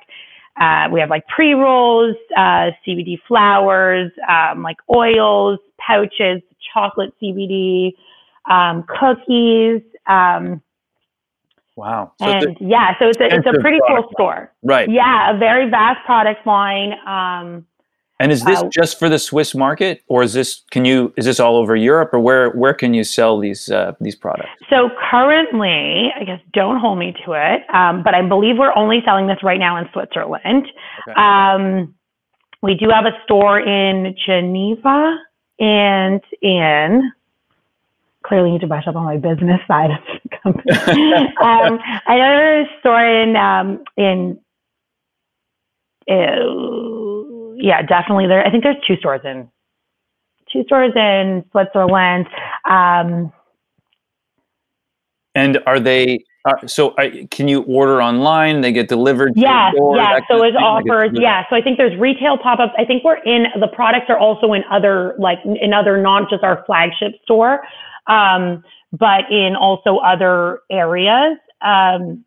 uh, 0.60 0.88
we 0.90 0.98
have 0.98 1.10
like 1.10 1.26
pre 1.28 1.54
rolls, 1.54 2.16
uh, 2.36 2.70
CBD 2.84 3.18
flowers, 3.28 4.10
um, 4.28 4.62
like 4.62 4.78
oils, 4.92 5.60
pouches, 5.78 6.42
chocolate 6.72 7.12
CBD, 7.22 7.92
um, 8.50 8.84
cookies. 8.88 9.82
Um, 10.06 10.62
wow. 11.76 12.12
So 12.20 12.26
and 12.26 12.56
yeah, 12.60 12.98
so 12.98 13.08
it's 13.08 13.20
a, 13.20 13.34
it's 13.34 13.46
a 13.46 13.60
pretty 13.60 13.78
cool 13.88 14.08
store. 14.12 14.52
Right. 14.62 14.90
Yeah, 14.90 15.34
a 15.34 15.38
very 15.38 15.68
vast 15.70 16.04
product 16.04 16.46
line. 16.46 16.92
Um, 17.06 17.66
and 18.20 18.30
is 18.30 18.44
this 18.44 18.58
uh, 18.58 18.68
just 18.70 18.98
for 18.98 19.08
the 19.08 19.18
Swiss 19.18 19.54
market, 19.54 20.02
or 20.06 20.22
is 20.22 20.34
this 20.34 20.62
can 20.70 20.84
you 20.84 21.12
is 21.16 21.24
this 21.24 21.40
all 21.40 21.56
over 21.56 21.74
Europe, 21.74 22.10
or 22.12 22.20
where 22.20 22.50
where 22.50 22.74
can 22.74 22.92
you 22.92 23.02
sell 23.02 23.38
these 23.38 23.70
uh, 23.70 23.92
these 23.98 24.14
products? 24.14 24.50
So 24.68 24.90
currently, 25.10 26.12
I 26.14 26.24
guess 26.24 26.40
don't 26.52 26.78
hold 26.78 26.98
me 26.98 27.14
to 27.24 27.32
it, 27.32 27.62
um, 27.74 28.02
but 28.02 28.14
I 28.14 28.20
believe 28.20 28.58
we're 28.58 28.76
only 28.76 29.00
selling 29.06 29.26
this 29.26 29.38
right 29.42 29.58
now 29.58 29.78
in 29.78 29.88
Switzerland. 29.94 30.66
Okay. 31.08 31.18
Um, 31.18 31.94
we 32.62 32.74
do 32.74 32.90
have 32.90 33.06
a 33.06 33.16
store 33.24 33.58
in 33.58 34.14
Geneva 34.26 35.16
and 35.58 36.20
in 36.42 37.10
clearly 38.24 38.52
need 38.52 38.60
to 38.60 38.66
brush 38.66 38.86
up 38.86 38.96
on 38.96 39.04
my 39.04 39.16
business 39.16 39.60
side 39.68 39.90
of 39.90 40.20
the 40.22 40.36
company. 40.42 40.72
um, 41.42 41.78
I 42.06 42.16
know 42.16 42.36
there's 42.36 42.68
a 42.68 42.80
store 42.80 43.04
in 43.04 43.36
um, 43.36 43.84
in. 43.96 44.38
Uh, 46.10 47.56
yeah, 47.62 47.82
definitely. 47.82 48.26
There, 48.26 48.44
I 48.44 48.50
think 48.50 48.64
there's 48.64 48.82
two 48.86 48.96
stores 48.96 49.20
in 49.24 49.48
two 50.52 50.64
stores 50.64 50.92
in 50.96 51.44
Switzerland. 51.50 52.26
Um, 52.68 53.32
and 55.34 55.58
are 55.66 55.78
they? 55.78 56.24
Uh, 56.44 56.66
so 56.66 56.94
I, 56.98 57.28
can 57.30 57.46
you 57.46 57.62
order 57.62 58.02
online? 58.02 58.62
They 58.62 58.72
get 58.72 58.88
delivered. 58.88 59.34
Yeah, 59.36 59.70
door, 59.72 59.96
yeah. 59.96 60.20
So 60.28 60.42
it 60.42 60.56
offers. 60.56 61.10
Yeah. 61.14 61.44
So 61.50 61.56
I 61.56 61.62
think 61.62 61.76
there's 61.76 61.98
retail 62.00 62.38
pop-ups. 62.38 62.72
I 62.78 62.84
think 62.84 63.04
we're 63.04 63.22
in 63.24 63.46
the 63.60 63.68
products 63.68 64.06
are 64.08 64.18
also 64.18 64.54
in 64.54 64.64
other 64.70 65.14
like 65.18 65.38
in 65.44 65.72
other 65.72 66.00
not 66.00 66.30
just 66.30 66.42
our 66.42 66.64
flagship 66.66 67.12
store, 67.22 67.60
um, 68.10 68.64
but 68.92 69.30
in 69.30 69.54
also 69.56 69.98
other 69.98 70.60
areas. 70.70 71.38
Um, 71.62 72.24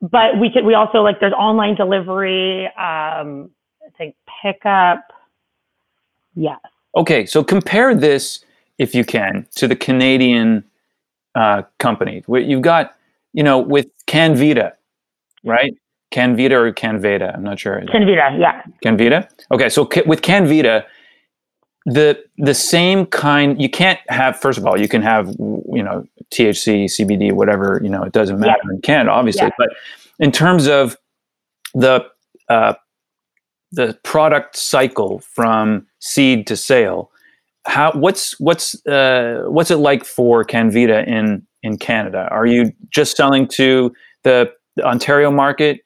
but 0.00 0.38
we 0.38 0.50
could 0.50 0.64
we 0.64 0.74
also 0.74 0.98
like 1.02 1.18
there's 1.20 1.32
online 1.32 1.74
delivery. 1.74 2.66
Um, 2.66 3.50
I 3.84 3.90
think 3.96 4.14
pickup. 4.42 5.12
Yes. 6.34 6.58
Okay, 6.96 7.26
so 7.26 7.42
compare 7.42 7.94
this, 7.94 8.44
if 8.78 8.94
you 8.94 9.04
can, 9.04 9.46
to 9.56 9.66
the 9.66 9.76
Canadian 9.76 10.64
uh, 11.34 11.62
company. 11.78 12.22
You've 12.28 12.62
got, 12.62 12.94
you 13.32 13.42
know, 13.42 13.58
with 13.58 13.86
Canvita, 14.06 14.74
right? 15.44 15.74
Canvita 16.12 16.54
or 16.56 16.72
Canveda? 16.72 17.34
I'm 17.34 17.42
not 17.42 17.58
sure. 17.58 17.82
Canvita, 17.90 18.36
yeah. 18.38 18.62
Canvita. 18.82 19.28
Okay, 19.50 19.68
so 19.68 19.88
with 20.06 20.22
Canvita, 20.22 20.84
the 21.84 22.22
the 22.38 22.54
same 22.54 23.06
kind. 23.06 23.60
You 23.60 23.68
can't 23.68 24.00
have. 24.08 24.38
First 24.38 24.58
of 24.58 24.66
all, 24.66 24.78
you 24.78 24.88
can 24.88 25.02
have, 25.02 25.28
you 25.38 25.82
know, 25.82 26.04
THC, 26.30 26.86
CBD, 26.86 27.32
whatever. 27.32 27.80
You 27.82 27.90
know, 27.90 28.02
it 28.02 28.12
doesn't 28.12 28.38
matter 28.38 28.60
yeah. 28.64 28.74
in 28.74 28.80
Canada, 28.82 29.10
obviously. 29.10 29.46
Yeah. 29.46 29.50
But 29.58 29.68
in 30.18 30.32
terms 30.32 30.66
of 30.66 30.96
the 31.74 32.06
uh, 32.48 32.74
the 33.74 33.98
product 34.02 34.56
cycle 34.56 35.18
from 35.20 35.86
seed 36.00 36.46
to 36.46 36.56
sale. 36.56 37.10
How 37.66 37.92
what's 37.92 38.38
what's 38.40 38.86
uh, 38.86 39.44
what's 39.46 39.70
it 39.70 39.76
like 39.76 40.04
for 40.04 40.44
Canvita 40.44 41.08
in 41.08 41.46
in 41.62 41.78
Canada? 41.78 42.28
Are 42.30 42.46
you 42.46 42.72
just 42.90 43.16
selling 43.16 43.48
to 43.48 43.92
the, 44.22 44.52
the 44.76 44.84
Ontario 44.84 45.30
market? 45.30 45.80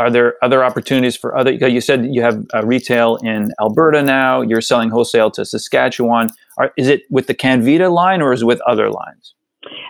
Are 0.00 0.10
there 0.10 0.42
other 0.42 0.64
opportunities 0.64 1.14
for 1.14 1.36
other? 1.36 1.52
You 1.52 1.82
said 1.82 2.06
you 2.06 2.22
have 2.22 2.42
retail 2.64 3.16
in 3.16 3.52
Alberta 3.60 4.02
now. 4.02 4.40
You're 4.40 4.62
selling 4.62 4.88
wholesale 4.88 5.30
to 5.32 5.44
Saskatchewan. 5.44 6.30
Are, 6.56 6.72
is 6.78 6.88
it 6.88 7.02
with 7.10 7.26
the 7.26 7.34
Canvita 7.34 7.90
line 7.90 8.22
or 8.22 8.32
is 8.32 8.40
it 8.40 8.46
with 8.46 8.62
other 8.62 8.90
lines? 8.90 9.34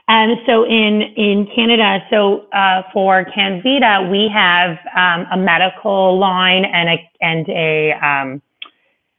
And 0.08 0.36
so 0.46 0.64
in 0.64 1.02
in 1.16 1.46
Canada, 1.54 2.00
so 2.10 2.48
uh, 2.52 2.82
for 2.92 3.24
Canvita, 3.32 4.08
we 4.10 4.28
have 4.34 4.78
um, 4.96 5.26
a 5.30 5.36
medical 5.36 6.18
line 6.18 6.64
and 6.64 6.88
a 6.88 7.10
and 7.20 7.48
a 7.48 7.92
um, 8.04 8.42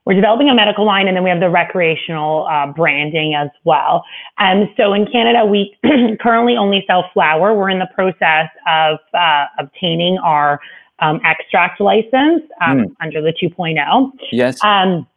we're 0.06 0.16
developing 0.16 0.50
a 0.50 0.56
medical 0.56 0.86
line, 0.86 1.08
and 1.08 1.16
then 1.16 1.24
we 1.24 1.30
have 1.30 1.40
the 1.40 1.50
recreational 1.50 2.48
uh, 2.52 2.74
branding 2.74 3.36
as 3.36 3.50
well. 3.64 4.04
And 4.40 4.68
so 4.76 4.94
in 4.94 5.06
Canada, 5.06 5.46
we 5.46 5.78
currently 6.20 6.58
only 6.58 6.84
sell 6.88 7.06
flower. 7.14 7.56
We're 7.56 7.70
in 7.70 7.80
the 7.80 7.90
process 7.94 8.50
of 8.68 8.98
uh, 9.14 9.46
obtaining 9.60 10.18
our 10.18 10.60
um, 11.02 11.20
extract 11.24 11.82
license 11.82 12.44
mm. 12.62 12.96
under 13.02 13.22
the 13.22 13.34
2.0. 13.42 14.12
Yes. 14.32 14.64
Um, 14.64 15.08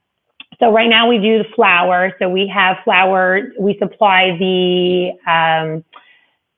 so 0.58 0.72
right 0.72 0.88
now 0.88 1.08
we 1.08 1.18
do 1.18 1.38
the 1.38 1.48
flower. 1.54 2.14
So 2.18 2.28
we 2.28 2.50
have 2.52 2.76
flower. 2.84 3.52
We 3.58 3.76
supply 3.78 4.36
the. 4.38 5.12
Um, 5.30 5.84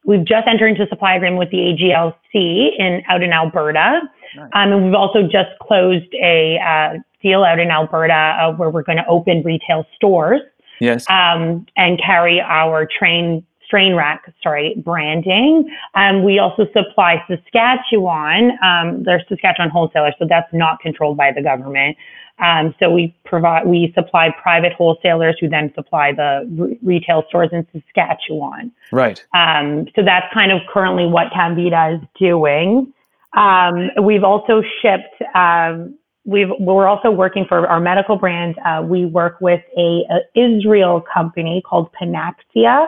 we've 0.05 0.25
just 0.25 0.47
entered 0.47 0.69
into 0.69 0.85
a 0.85 0.89
supply 0.89 1.17
agreement 1.17 1.39
with 1.39 1.51
the 1.51 1.59
AGLC 1.59 2.79
in 2.79 3.03
out 3.09 3.23
in 3.23 3.33
Alberta, 3.33 4.01
nice. 4.37 4.51
um, 4.55 4.73
and 4.73 4.85
we've 4.85 4.95
also 4.95 5.23
just 5.23 5.51
closed 5.61 6.13
a 6.23 6.59
uh, 6.59 6.99
deal 7.23 7.43
out 7.43 7.59
in 7.59 7.71
Alberta 7.71 8.13
uh, 8.13 8.53
where 8.53 8.71
we're 8.71 8.83
going 8.83 8.99
to 8.99 9.07
open 9.07 9.43
retail 9.43 9.85
stores. 9.97 10.43
Yes. 10.81 11.07
Um, 11.09 11.67
and 11.77 11.99
carry 11.99 12.41
our 12.41 12.87
train 12.87 13.47
Strain 13.67 13.95
Rec, 13.95 14.33
sorry, 14.43 14.75
branding. 14.79 15.69
Um, 15.95 16.25
we 16.25 16.39
also 16.39 16.67
supply 16.73 17.23
Saskatchewan. 17.29 18.53
Um, 18.63 19.03
they're 19.03 19.23
Saskatchewan 19.29 19.71
wholesalers, 19.71 20.15
so 20.19 20.27
that's 20.29 20.53
not 20.53 20.81
controlled 20.81 21.17
by 21.17 21.33
the 21.33 21.43
government. 21.43 21.97
Um, 22.39 22.75
so 22.79 22.91
we 22.91 23.15
provide, 23.25 23.67
we 23.67 23.93
supply 23.95 24.35
private 24.43 24.73
wholesalers 24.75 25.37
who 25.41 25.49
then 25.49 25.73
supply 25.75 26.13
the 26.13 26.47
re- 26.51 26.79
retail 26.83 27.25
stores 27.29 27.49
in 27.53 27.67
Saskatchewan. 27.73 28.73
Right. 28.93 29.25
Um, 29.35 29.87
so 29.97 30.03
that's 30.05 30.33
kind 30.35 30.53
of 30.53 30.61
currently 30.73 31.07
what 31.07 31.33
Canvita 31.33 31.99
is 32.01 32.09
doing. 32.19 32.93
Um, 33.33 33.91
we've 34.03 34.25
also 34.25 34.63
shipped. 34.83 35.23
Um, 35.35 35.99
we've 36.25 36.51
we're 36.59 36.87
also 36.87 37.11
working 37.11 37.47
for 37.49 37.67
our 37.67 37.81
medical 37.81 38.17
brand. 38.17 38.57
Uh, 38.65 38.83
we 38.85 39.07
work 39.07 39.41
with 39.41 39.63
a, 39.77 40.05
a, 40.11 40.39
Israel 40.39 41.03
company 41.13 41.63
called 41.65 41.91
Panaxia. 42.01 42.87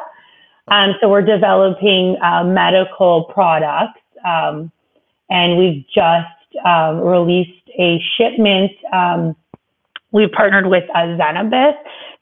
Um, 0.70 0.94
so 1.00 1.08
we're 1.08 1.22
developing 1.22 2.16
uh, 2.22 2.44
medical 2.44 3.25
products, 3.25 4.00
um, 4.25 4.70
and 5.30 5.58
we've 5.58 5.84
just 5.94 6.66
um, 6.66 7.00
released 7.00 7.68
a 7.78 7.98
shipment. 8.16 8.72
Um, 8.92 9.37
we've 10.12 10.32
partnered 10.32 10.66
with 10.66 10.84
uh, 10.94 11.16
Zenabis. 11.18 11.75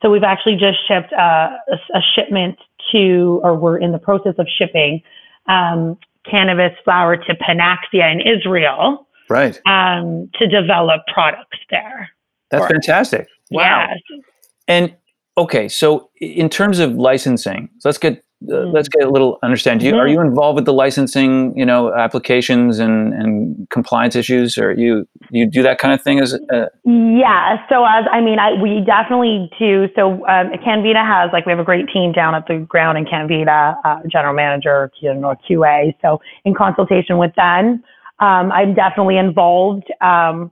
So 0.03 0.11
we've 0.11 0.25
actually 0.25 0.57
just 0.57 0.79
shipped 0.87 1.13
uh, 1.13 1.51
a, 1.71 1.77
a, 1.95 2.01
shipment 2.15 2.59
to, 2.93 3.41
or 3.43 3.57
we're 3.57 3.79
in 3.79 3.93
the 3.93 3.99
process 3.99 4.35
of 4.39 4.47
shipping 4.59 5.03
um, 5.49 5.97
cannabis 6.29 6.73
flower 6.85 7.17
to 7.17 7.35
Panaxia 7.35 8.13
in 8.13 8.21
Israel. 8.21 9.07
Right. 9.29 9.61
Um, 9.67 10.31
to 10.39 10.47
develop 10.47 11.03
products 11.13 11.59
there. 11.71 12.11
That's 12.51 12.67
fantastic. 12.67 13.27
Wow. 13.51 13.89
Yes. 13.89 14.21
And 14.69 14.97
okay, 15.37 15.69
so 15.69 16.11
in 16.21 16.49
terms 16.49 16.79
of 16.79 16.95
licensing, 16.95 17.69
so 17.79 17.89
let's 17.89 17.99
get 17.99 18.25
uh, 18.53 18.67
let's 18.67 18.89
get 18.89 19.03
a 19.03 19.09
little 19.11 19.39
understand. 19.43 19.83
You, 19.83 19.97
Are 19.97 20.07
you 20.07 20.21
involved 20.21 20.57
with 20.57 20.67
the 20.67 20.73
licensing, 20.73 21.57
you 21.57 21.65
know, 21.65 21.95
applications 21.95 22.79
and, 22.79 23.15
and 23.15 23.67
compliance 23.71 24.15
issues, 24.15 24.59
or 24.59 24.73
you 24.73 25.09
you 25.31 25.47
do 25.51 25.63
that 25.63 25.79
kind 25.79 25.95
of 25.95 26.03
thing? 26.03 26.21
As 26.21 26.35
a- 26.35 26.69
yeah, 26.85 27.57
so 27.71 27.85
as 27.87 28.05
I 28.13 28.21
mean, 28.21 28.39
I, 28.39 28.53
we 28.61 28.83
definitely 28.85 29.51
do. 29.59 29.89
So 29.97 30.27
um, 30.27 30.51
Canvita 30.63 31.03
has 31.03 31.31
like 31.33 31.47
we 31.47 31.51
have 31.51 31.59
a 31.59 31.65
great 31.65 31.87
team 31.91 32.13
down 32.13 32.35
at 32.35 32.47
the 32.47 32.59
ground 32.59 32.99
in 32.99 33.07
Canvita, 33.07 33.75
uh, 33.85 34.01
general 34.13 34.35
manager, 34.35 34.91
you 35.01 35.15
know, 35.15 35.35
QA. 35.49 35.95
So 36.03 36.21
in 36.45 36.55
consultation 36.55 37.17
with 37.17 37.35
them, 37.37 37.83
um, 38.19 38.53
I'm 38.53 38.75
definitely 38.75 39.17
involved 39.17 39.85
um, 40.03 40.51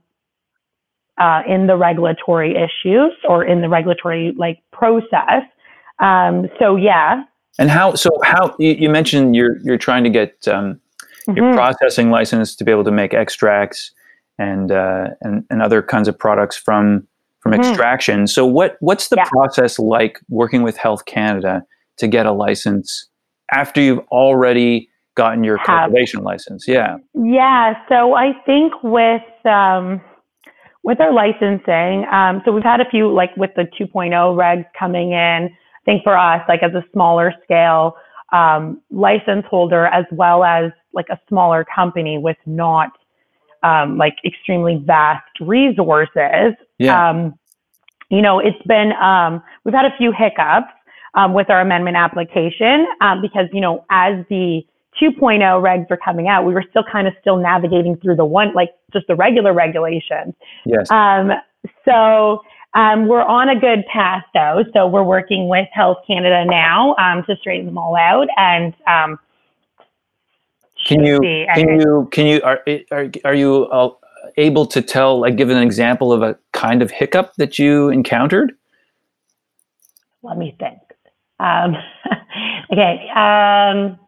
uh, 1.19 1.43
in 1.47 1.67
the 1.67 1.77
regulatory 1.77 2.55
issues 2.55 3.13
or 3.29 3.45
in 3.45 3.61
the 3.61 3.69
regulatory 3.69 4.33
like 4.35 4.63
process. 4.71 5.43
Um, 5.99 6.47
so 6.59 6.77
yeah. 6.77 7.25
And 7.57 7.69
how? 7.69 7.95
So 7.95 8.09
how? 8.23 8.55
You, 8.59 8.73
you 8.73 8.89
mentioned 8.89 9.35
you're 9.35 9.57
you're 9.63 9.77
trying 9.77 10.03
to 10.03 10.09
get 10.09 10.47
um, 10.47 10.79
your 11.27 11.37
mm-hmm. 11.37 11.55
processing 11.55 12.09
license 12.09 12.55
to 12.57 12.63
be 12.63 12.71
able 12.71 12.83
to 12.83 12.91
make 12.91 13.13
extracts 13.13 13.91
and 14.37 14.71
uh, 14.71 15.07
and 15.21 15.45
and 15.49 15.61
other 15.61 15.81
kinds 15.81 16.07
of 16.07 16.17
products 16.17 16.57
from 16.57 17.07
from 17.39 17.53
mm-hmm. 17.53 17.61
extraction. 17.61 18.27
So 18.27 18.45
what 18.45 18.77
what's 18.79 19.09
the 19.09 19.17
yeah. 19.17 19.29
process 19.29 19.79
like 19.79 20.19
working 20.29 20.63
with 20.63 20.77
Health 20.77 21.05
Canada 21.05 21.63
to 21.97 22.07
get 22.07 22.25
a 22.25 22.31
license 22.31 23.07
after 23.51 23.81
you've 23.81 23.99
already 24.11 24.89
gotten 25.15 25.43
your 25.43 25.57
Have. 25.57 25.67
cultivation 25.67 26.23
license? 26.23 26.67
Yeah. 26.67 26.97
Yeah. 27.13 27.75
So 27.87 28.15
I 28.15 28.33
think 28.45 28.73
with 28.83 29.21
um, 29.45 30.01
with 30.83 30.99
our 30.99 31.13
licensing, 31.13 32.05
um, 32.11 32.41
so 32.45 32.51
we've 32.51 32.63
had 32.63 32.81
a 32.81 32.89
few 32.89 33.11
like 33.13 33.35
with 33.37 33.51
the 33.55 33.63
2.0 33.79 34.11
regs 34.11 34.65
coming 34.77 35.13
in. 35.13 35.55
Think 35.85 36.03
for 36.03 36.17
us, 36.17 36.41
like 36.47 36.63
as 36.63 36.73
a 36.73 36.83
smaller 36.91 37.33
scale 37.43 37.95
um, 38.33 38.81
license 38.89 39.45
holder, 39.49 39.85
as 39.85 40.05
well 40.11 40.43
as 40.43 40.71
like 40.93 41.07
a 41.09 41.19
smaller 41.29 41.65
company 41.75 42.17
with 42.17 42.37
not 42.45 42.91
um, 43.63 43.97
like 43.97 44.15
extremely 44.25 44.81
vast 44.85 45.25
resources. 45.41 46.53
Yeah. 46.77 47.09
Um, 47.09 47.37
you 48.09 48.21
know, 48.21 48.39
it's 48.39 48.61
been, 48.67 48.91
um, 48.93 49.41
we've 49.63 49.73
had 49.73 49.85
a 49.85 49.95
few 49.97 50.11
hiccups 50.11 50.71
um, 51.15 51.33
with 51.33 51.49
our 51.49 51.61
amendment 51.61 51.97
application 51.97 52.85
um, 53.01 53.21
because, 53.21 53.47
you 53.51 53.61
know, 53.61 53.85
as 53.89 54.23
the 54.29 54.61
2.0 55.01 55.39
regs 55.61 55.89
are 55.89 55.97
coming 55.97 56.27
out, 56.27 56.45
we 56.45 56.53
were 56.53 56.63
still 56.69 56.83
kind 56.89 57.07
of 57.07 57.13
still 57.19 57.37
navigating 57.37 57.97
through 57.97 58.15
the 58.15 58.25
one, 58.25 58.53
like 58.53 58.69
just 58.93 59.07
the 59.07 59.15
regular 59.15 59.53
regulations. 59.53 60.33
Yes. 60.65 60.89
Um, 60.91 61.31
so 61.83 62.41
um, 62.75 63.07
we're 63.07 63.23
on 63.23 63.49
a 63.49 63.59
good 63.59 63.85
path 63.87 64.23
though. 64.33 64.63
So 64.73 64.85
we're 64.85 65.03
working 65.03 65.47
with 65.47 65.67
Health 65.71 65.99
Canada 66.05 66.43
now 66.45 66.93
um, 66.95 67.23
to 67.23 67.35
straighten 67.37 67.65
them 67.65 67.77
all 67.77 67.95
out. 67.95 68.27
And 68.37 68.73
um, 68.85 69.17
can 70.85 71.03
you 71.03 71.19
can 71.19 71.79
you 71.79 72.09
can 72.11 72.27
you 72.27 72.41
are 72.43 72.61
are, 72.91 73.09
are 73.23 73.33
you 73.33 73.65
uh, 73.67 73.89
able 74.37 74.65
to 74.67 74.81
tell 74.81 75.19
like 75.19 75.37
give 75.37 75.49
an 75.49 75.63
example 75.63 76.11
of 76.11 76.21
a 76.21 76.37
kind 76.51 76.81
of 76.81 76.91
hiccup 76.91 77.33
that 77.35 77.57
you 77.57 77.89
encountered? 77.89 78.51
Let 80.21 80.37
me 80.37 80.55
think. 80.59 80.79
Um, 81.39 81.75
okay. 82.73 83.07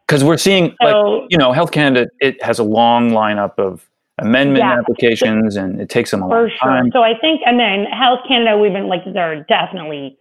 Because 0.07 0.21
um, 0.21 0.27
we're 0.27 0.37
seeing 0.37 0.75
so, 0.81 0.87
like 0.87 1.27
you 1.29 1.37
know 1.37 1.53
Health 1.53 1.71
Canada 1.71 2.07
it 2.19 2.43
has 2.43 2.59
a 2.59 2.63
long 2.63 3.11
lineup 3.11 3.57
of 3.57 3.87
amendment 4.19 4.63
yeah, 4.63 4.79
applications 4.79 5.55
and 5.55 5.79
it 5.79 5.89
takes 5.89 6.11
them 6.11 6.21
a 6.21 6.27
long 6.27 6.49
sure. 6.49 6.57
time. 6.59 6.91
So 6.91 7.03
I 7.03 7.17
think 7.19 7.41
and 7.45 7.59
then 7.59 7.85
Health 7.85 8.21
Canada 8.27 8.57
we've 8.57 8.73
been 8.73 8.87
like 8.87 9.01
they're 9.13 9.43
definitely 9.43 10.17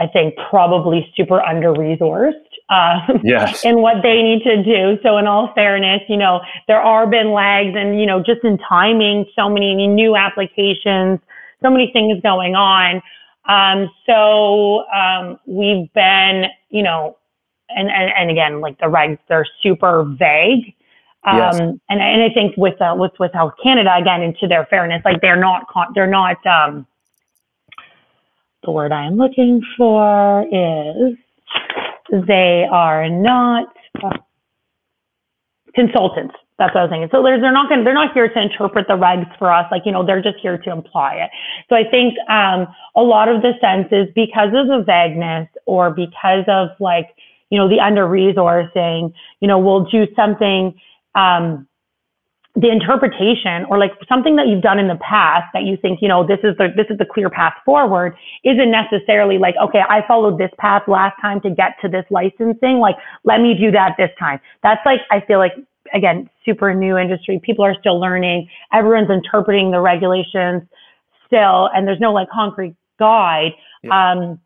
I 0.00 0.06
think 0.06 0.34
probably 0.48 1.12
super 1.14 1.42
under 1.42 1.72
resourced 1.74 2.32
um, 2.70 3.20
yes. 3.22 3.64
in 3.64 3.82
what 3.82 3.96
they 4.02 4.22
need 4.22 4.42
to 4.44 4.62
do. 4.62 4.98
So 5.02 5.18
in 5.18 5.26
all 5.26 5.52
fairness, 5.54 6.00
you 6.08 6.16
know, 6.16 6.40
there 6.68 6.80
are 6.80 7.06
been 7.06 7.32
lags 7.32 7.76
and, 7.76 8.00
you 8.00 8.06
know, 8.06 8.22
just 8.22 8.42
in 8.42 8.56
timing, 8.58 9.26
so 9.36 9.50
many 9.50 9.86
new 9.86 10.16
applications, 10.16 11.18
so 11.62 11.70
many 11.70 11.90
things 11.92 12.22
going 12.22 12.54
on. 12.54 13.02
Um, 13.46 13.90
so 14.06 14.84
um, 14.90 15.38
we've 15.46 15.92
been, 15.92 16.44
you 16.70 16.82
know, 16.82 17.18
and, 17.68 17.90
and, 17.90 18.10
and 18.16 18.30
again, 18.30 18.60
like 18.60 18.78
the 18.78 18.86
regs, 18.86 19.18
they're 19.28 19.46
super 19.62 20.04
vague. 20.18 20.74
Um, 21.24 21.36
yes. 21.36 21.54
and, 21.58 21.80
and 21.88 22.22
I 22.22 22.32
think 22.32 22.56
with, 22.56 22.80
uh, 22.80 22.94
with, 22.96 23.12
with 23.18 23.32
Health 23.34 23.54
Canada, 23.62 23.94
again, 24.00 24.22
into 24.22 24.48
their 24.48 24.66
fairness, 24.66 25.02
like 25.04 25.20
they're 25.20 25.40
not, 25.40 25.68
con- 25.68 25.92
they're 25.94 26.06
not, 26.06 26.44
um, 26.46 26.86
the 28.64 28.70
word 28.70 28.92
I 28.92 29.06
am 29.06 29.16
looking 29.16 29.62
for 29.76 30.42
is 30.44 31.16
they 32.26 32.66
are 32.70 33.08
not 33.08 33.68
uh, 34.02 34.16
consultants. 35.74 36.34
That's 36.58 36.74
what 36.74 36.80
I 36.80 36.84
was 36.84 36.90
thinking. 36.90 37.08
So 37.10 37.22
they're, 37.22 37.40
they're 37.40 37.52
not 37.52 37.70
going 37.70 37.84
they're 37.84 37.94
not 37.94 38.12
here 38.12 38.28
to 38.28 38.40
interpret 38.40 38.86
the 38.86 38.94
regs 38.94 39.26
for 39.38 39.50
us. 39.50 39.66
Like, 39.70 39.82
you 39.86 39.92
know, 39.92 40.04
they're 40.04 40.20
just 40.22 40.36
here 40.42 40.58
to 40.58 40.70
imply 40.70 41.14
it. 41.14 41.30
So 41.70 41.76
I 41.76 41.84
think, 41.90 42.14
um, 42.28 42.66
a 42.96 43.02
lot 43.02 43.28
of 43.28 43.40
the 43.40 43.52
senses 43.60 44.12
because 44.14 44.48
of 44.48 44.66
the 44.68 44.82
vagueness 44.84 45.48
or 45.64 45.90
because 45.90 46.44
of 46.48 46.68
like, 46.78 47.14
you 47.48 47.58
know, 47.58 47.68
the 47.68 47.80
under 47.80 48.04
resourcing, 48.06 49.12
you 49.40 49.48
know, 49.48 49.58
we'll 49.58 49.84
do 49.84 50.06
something, 50.14 50.78
um, 51.14 51.66
the 52.56 52.68
interpretation 52.68 53.64
or 53.68 53.78
like 53.78 53.92
something 54.08 54.36
that 54.36 54.48
you've 54.48 54.62
done 54.62 54.78
in 54.78 54.88
the 54.88 54.98
past 55.00 55.46
that 55.54 55.62
you 55.62 55.76
think, 55.80 56.00
you 56.02 56.08
know, 56.08 56.26
this 56.26 56.40
is 56.42 56.56
the, 56.58 56.68
this 56.76 56.86
is 56.90 56.98
the 56.98 57.06
clear 57.06 57.30
path 57.30 57.54
forward 57.64 58.16
isn't 58.44 58.70
necessarily 58.70 59.38
like, 59.38 59.54
okay, 59.62 59.82
I 59.88 60.04
followed 60.06 60.38
this 60.38 60.50
path 60.58 60.82
last 60.88 61.14
time 61.20 61.40
to 61.42 61.50
get 61.50 61.76
to 61.82 61.88
this 61.88 62.04
licensing. 62.10 62.78
Like, 62.80 62.96
let 63.24 63.40
me 63.40 63.54
do 63.54 63.70
that 63.70 63.94
this 63.96 64.10
time. 64.18 64.40
That's 64.62 64.80
like, 64.84 65.00
I 65.12 65.20
feel 65.20 65.38
like, 65.38 65.52
again, 65.94 66.28
super 66.44 66.74
new 66.74 66.98
industry. 66.98 67.40
People 67.42 67.64
are 67.64 67.76
still 67.78 68.00
learning. 68.00 68.48
Everyone's 68.72 69.10
interpreting 69.10 69.70
the 69.70 69.80
regulations 69.80 70.62
still, 71.26 71.70
and 71.72 71.86
there's 71.86 72.00
no 72.00 72.12
like 72.12 72.28
concrete 72.30 72.74
guide. 72.98 73.52
Yeah. 73.82 74.12
Um, 74.12 74.40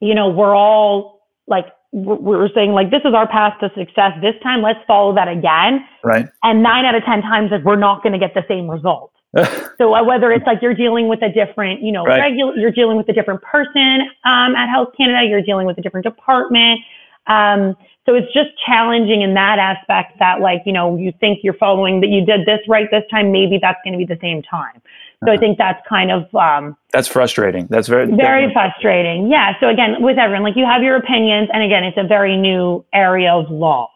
you 0.00 0.14
know, 0.14 0.28
we're 0.28 0.54
all 0.54 1.22
like 1.46 1.66
we're 1.92 2.48
saying 2.54 2.72
like 2.72 2.90
this 2.90 3.02
is 3.04 3.12
our 3.14 3.28
path 3.28 3.52
to 3.60 3.70
success 3.76 4.12
this 4.22 4.34
time 4.42 4.62
let's 4.62 4.80
follow 4.86 5.14
that 5.14 5.28
again. 5.28 5.86
Right. 6.02 6.26
And 6.42 6.62
nine 6.62 6.84
out 6.84 6.94
of 6.94 7.04
ten 7.04 7.20
times 7.22 7.50
that 7.50 7.62
we're 7.64 7.76
not 7.76 8.02
going 8.02 8.14
to 8.14 8.18
get 8.18 8.34
the 8.34 8.44
same 8.48 8.68
result. 8.68 9.12
So 9.78 9.94
uh, 9.94 10.04
whether 10.04 10.30
it's 10.30 10.46
like 10.46 10.62
you're 10.62 10.74
dealing 10.74 11.08
with 11.08 11.22
a 11.22 11.32
different 11.32 11.82
you 11.82 11.90
know 11.90 12.04
right. 12.04 12.20
regular 12.20 12.54
you're 12.56 12.70
dealing 12.70 12.96
with 12.96 13.08
a 13.08 13.12
different 13.12 13.42
person 13.42 14.02
um, 14.24 14.54
at 14.54 14.68
health 14.68 14.90
canada 14.96 15.26
you're 15.26 15.42
dealing 15.42 15.66
with 15.66 15.76
a 15.78 15.80
different 15.80 16.04
department 16.04 16.78
um, 17.26 17.76
so 18.06 18.14
it's 18.14 18.32
just 18.32 18.50
challenging 18.64 19.22
in 19.22 19.34
that 19.34 19.58
aspect 19.58 20.18
that 20.20 20.40
like 20.40 20.62
you 20.66 20.72
know 20.72 20.96
you 20.96 21.12
think 21.18 21.40
you're 21.42 21.54
following 21.54 22.00
that 22.00 22.08
you 22.08 22.24
did 22.24 22.46
this 22.46 22.60
right 22.68 22.88
this 22.92 23.02
time 23.10 23.32
maybe 23.32 23.58
that's 23.60 23.78
going 23.82 23.92
to 23.92 23.98
be 23.98 24.04
the 24.04 24.20
same 24.20 24.40
time 24.42 24.80
so 25.24 25.32
I 25.32 25.36
think 25.36 25.58
that's 25.58 25.80
kind 25.88 26.10
of 26.10 26.34
um, 26.34 26.76
that's 26.92 27.08
frustrating. 27.08 27.66
That's 27.70 27.88
very 27.88 28.10
very 28.10 28.52
frustrating. 28.52 29.30
Yeah. 29.30 29.52
So 29.60 29.68
again, 29.68 29.96
with 30.00 30.18
everyone, 30.18 30.42
like 30.42 30.56
you 30.56 30.66
have 30.66 30.82
your 30.82 30.96
opinions, 30.96 31.48
and 31.52 31.62
again, 31.62 31.84
it's 31.84 31.98
a 31.98 32.06
very 32.06 32.36
new 32.36 32.84
area 32.92 33.32
of 33.32 33.50
law. 33.50 33.90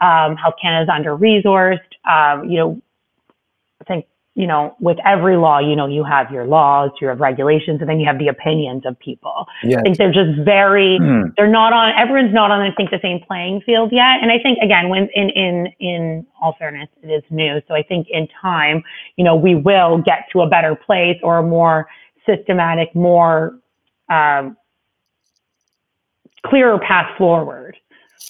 Um, 0.00 0.36
Health 0.36 0.54
Canada 0.60 0.84
is 0.84 0.88
under 0.94 1.16
resourced. 1.16 1.78
Um, 2.08 2.48
you 2.48 2.58
know, 2.58 2.82
you 4.38 4.46
know, 4.46 4.76
with 4.78 4.98
every 5.04 5.36
law, 5.36 5.58
you 5.58 5.74
know, 5.74 5.88
you 5.88 6.04
have 6.04 6.30
your 6.30 6.46
laws, 6.46 6.92
you 7.00 7.08
have 7.08 7.18
regulations, 7.18 7.80
and 7.80 7.90
then 7.90 7.98
you 7.98 8.06
have 8.06 8.20
the 8.20 8.28
opinions 8.28 8.86
of 8.86 8.96
people. 9.00 9.46
Yes. 9.64 9.80
I 9.80 9.82
think 9.82 9.98
they're 9.98 10.12
just 10.12 10.38
very, 10.44 10.96
mm. 11.02 11.34
they're 11.36 11.50
not 11.50 11.72
on, 11.72 11.92
everyone's 11.98 12.32
not 12.32 12.52
on, 12.52 12.60
I 12.60 12.72
think, 12.72 12.90
the 12.90 13.00
same 13.02 13.18
playing 13.26 13.62
field 13.62 13.90
yet. 13.90 14.22
And 14.22 14.30
I 14.30 14.38
think, 14.38 14.58
again, 14.62 14.90
when 14.90 15.08
in, 15.12 15.30
in, 15.30 15.66
in 15.80 16.26
all 16.40 16.54
fairness, 16.56 16.88
it 17.02 17.08
is 17.08 17.24
new. 17.30 17.60
So 17.66 17.74
I 17.74 17.82
think 17.82 18.06
in 18.10 18.28
time, 18.40 18.84
you 19.16 19.24
know, 19.24 19.34
we 19.34 19.56
will 19.56 19.98
get 19.98 20.26
to 20.32 20.42
a 20.42 20.48
better 20.48 20.76
place 20.76 21.18
or 21.24 21.38
a 21.38 21.42
more 21.42 21.88
systematic, 22.24 22.94
more 22.94 23.58
um, 24.08 24.56
clearer 26.46 26.78
path 26.78 27.18
forward. 27.18 27.76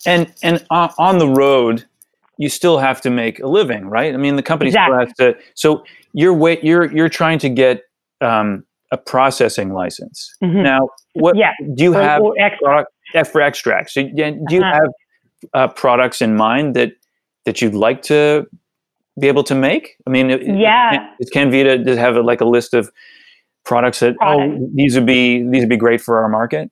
And, 0.06 0.32
and 0.42 0.64
on 0.70 1.18
the 1.18 1.28
road, 1.28 1.84
you 2.38 2.48
still 2.48 2.78
have 2.78 3.00
to 3.02 3.10
make 3.10 3.40
a 3.40 3.46
living, 3.46 3.86
right? 3.86 4.14
I 4.14 4.16
mean, 4.16 4.36
the 4.36 4.42
company 4.42 4.68
exactly. 4.68 5.06
still 5.12 5.26
has 5.26 5.34
to. 5.34 5.42
So 5.54 5.84
you're 6.14 6.32
wait, 6.32 6.64
you're 6.64 6.90
you're 6.92 7.08
trying 7.08 7.38
to 7.40 7.48
get 7.48 7.82
um, 8.20 8.64
a 8.92 8.96
processing 8.96 9.72
license 9.72 10.34
mm-hmm. 10.42 10.62
now. 10.62 10.88
What 11.14 11.36
yeah. 11.36 11.52
do 11.74 11.84
you 11.84 11.92
have 11.92 12.22
or, 12.22 12.34
product, 12.62 12.92
for 13.30 13.40
extracts? 13.40 13.94
So, 13.94 14.04
do 14.04 14.44
you 14.50 14.62
uh-huh. 14.62 14.72
have 14.72 14.88
uh, 15.52 15.68
products 15.68 16.22
in 16.22 16.36
mind 16.36 16.74
that 16.76 16.92
that 17.44 17.60
you'd 17.60 17.74
like 17.74 18.02
to 18.02 18.46
be 19.20 19.26
able 19.26 19.44
to 19.44 19.54
make? 19.54 19.96
I 20.06 20.10
mean, 20.10 20.30
yeah, 20.58 21.08
Cannvita 21.34 21.84
does 21.84 21.98
have 21.98 22.16
a, 22.16 22.22
like 22.22 22.40
a 22.40 22.46
list 22.46 22.72
of 22.72 22.90
products 23.64 24.00
that 24.00 24.16
products. 24.16 24.60
oh 24.60 24.70
these 24.74 24.94
would 24.94 25.06
be 25.06 25.42
these 25.50 25.60
would 25.60 25.68
be 25.68 25.76
great 25.76 26.00
for 26.00 26.20
our 26.22 26.28
market? 26.28 26.70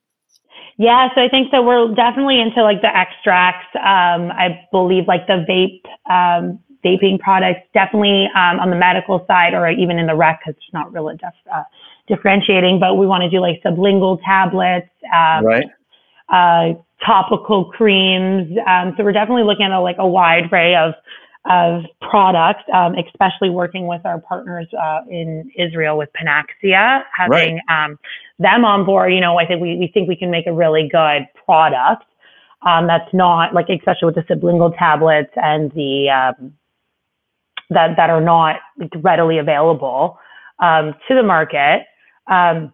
Yeah, 0.79 1.09
so 1.15 1.23
I 1.23 1.29
think 1.29 1.49
so. 1.51 1.63
We're 1.63 1.95
definitely 1.95 2.41
into 2.41 2.63
like 2.63 2.83
the 2.83 2.95
extracts. 2.95 3.75
Um, 3.77 4.31
I 4.31 4.67
believe 4.71 5.09
like 5.09 5.27
the 5.27 5.45
vape, 5.49 5.83
um, 6.11 6.59
vaping 6.85 7.19
products, 7.19 7.61
definitely 7.73 8.29
um, 8.35 8.61
on 8.61 8.71
the 8.71 8.77
medical 8.77 9.25
side 9.27 9.55
or 9.55 9.69
even 9.71 9.99
in 9.99 10.07
the 10.07 10.15
rec 10.15 10.41
because 10.41 10.55
it's 10.57 10.73
not 10.75 10.93
really 10.93 11.17
def- 11.17 11.53
uh, 11.53 11.63
differentiating. 12.09 12.79
But 12.79 12.97
we 12.97 13.07
want 13.07 13.23
to 13.23 13.31
do 13.31 13.41
like 13.41 13.63
sublingual 13.65 14.21
tablets, 14.25 14.91
um, 15.15 15.45
right? 15.45 15.67
Uh, 16.29 16.75
topical 17.05 17.67
creams. 17.67 18.57
Um, 18.67 18.95
so 18.97 19.05
we're 19.05 19.13
definitely 19.13 19.45
looking 19.45 19.65
at 19.65 19.73
a, 19.73 19.81
like 19.81 19.97
a 19.99 20.07
wide 20.07 20.53
array 20.53 20.75
of 20.77 20.95
of 21.49 21.85
products, 22.01 22.65
um, 22.75 22.97
especially 22.97 23.51
working 23.51 23.87
with 23.87 24.05
our 24.05 24.21
partners 24.21 24.67
uh, 24.79 25.03
in 25.09 25.51
Israel 25.57 25.97
with 25.97 26.09
Panaxia, 26.13 27.03
having 27.17 27.61
right. 27.69 27.95
Them 28.39 28.65
on 28.65 28.85
board. 28.85 29.13
You 29.13 29.21
know, 29.21 29.39
I 29.39 29.47
think 29.47 29.61
we, 29.61 29.77
we 29.77 29.89
think 29.93 30.09
we 30.09 30.17
can 30.17 30.31
make 30.31 30.47
a 30.47 30.53
really 30.53 30.89
good 30.89 31.27
product 31.45 32.05
um, 32.67 32.87
that's 32.87 33.13
not 33.13 33.55
like, 33.55 33.69
especially 33.69 34.07
with 34.07 34.15
the 34.17 34.23
sublingual 34.23 34.77
tablets 34.77 35.31
and 35.37 35.71
the 35.73 36.11
um, 36.11 36.53
that 37.71 37.97
that 37.97 38.11
are 38.11 38.21
not 38.21 38.57
readily 38.97 39.39
available 39.39 40.19
um, 40.59 40.95
to 41.09 41.15
the 41.15 41.23
market. 41.23 41.87
Um, 42.29 42.73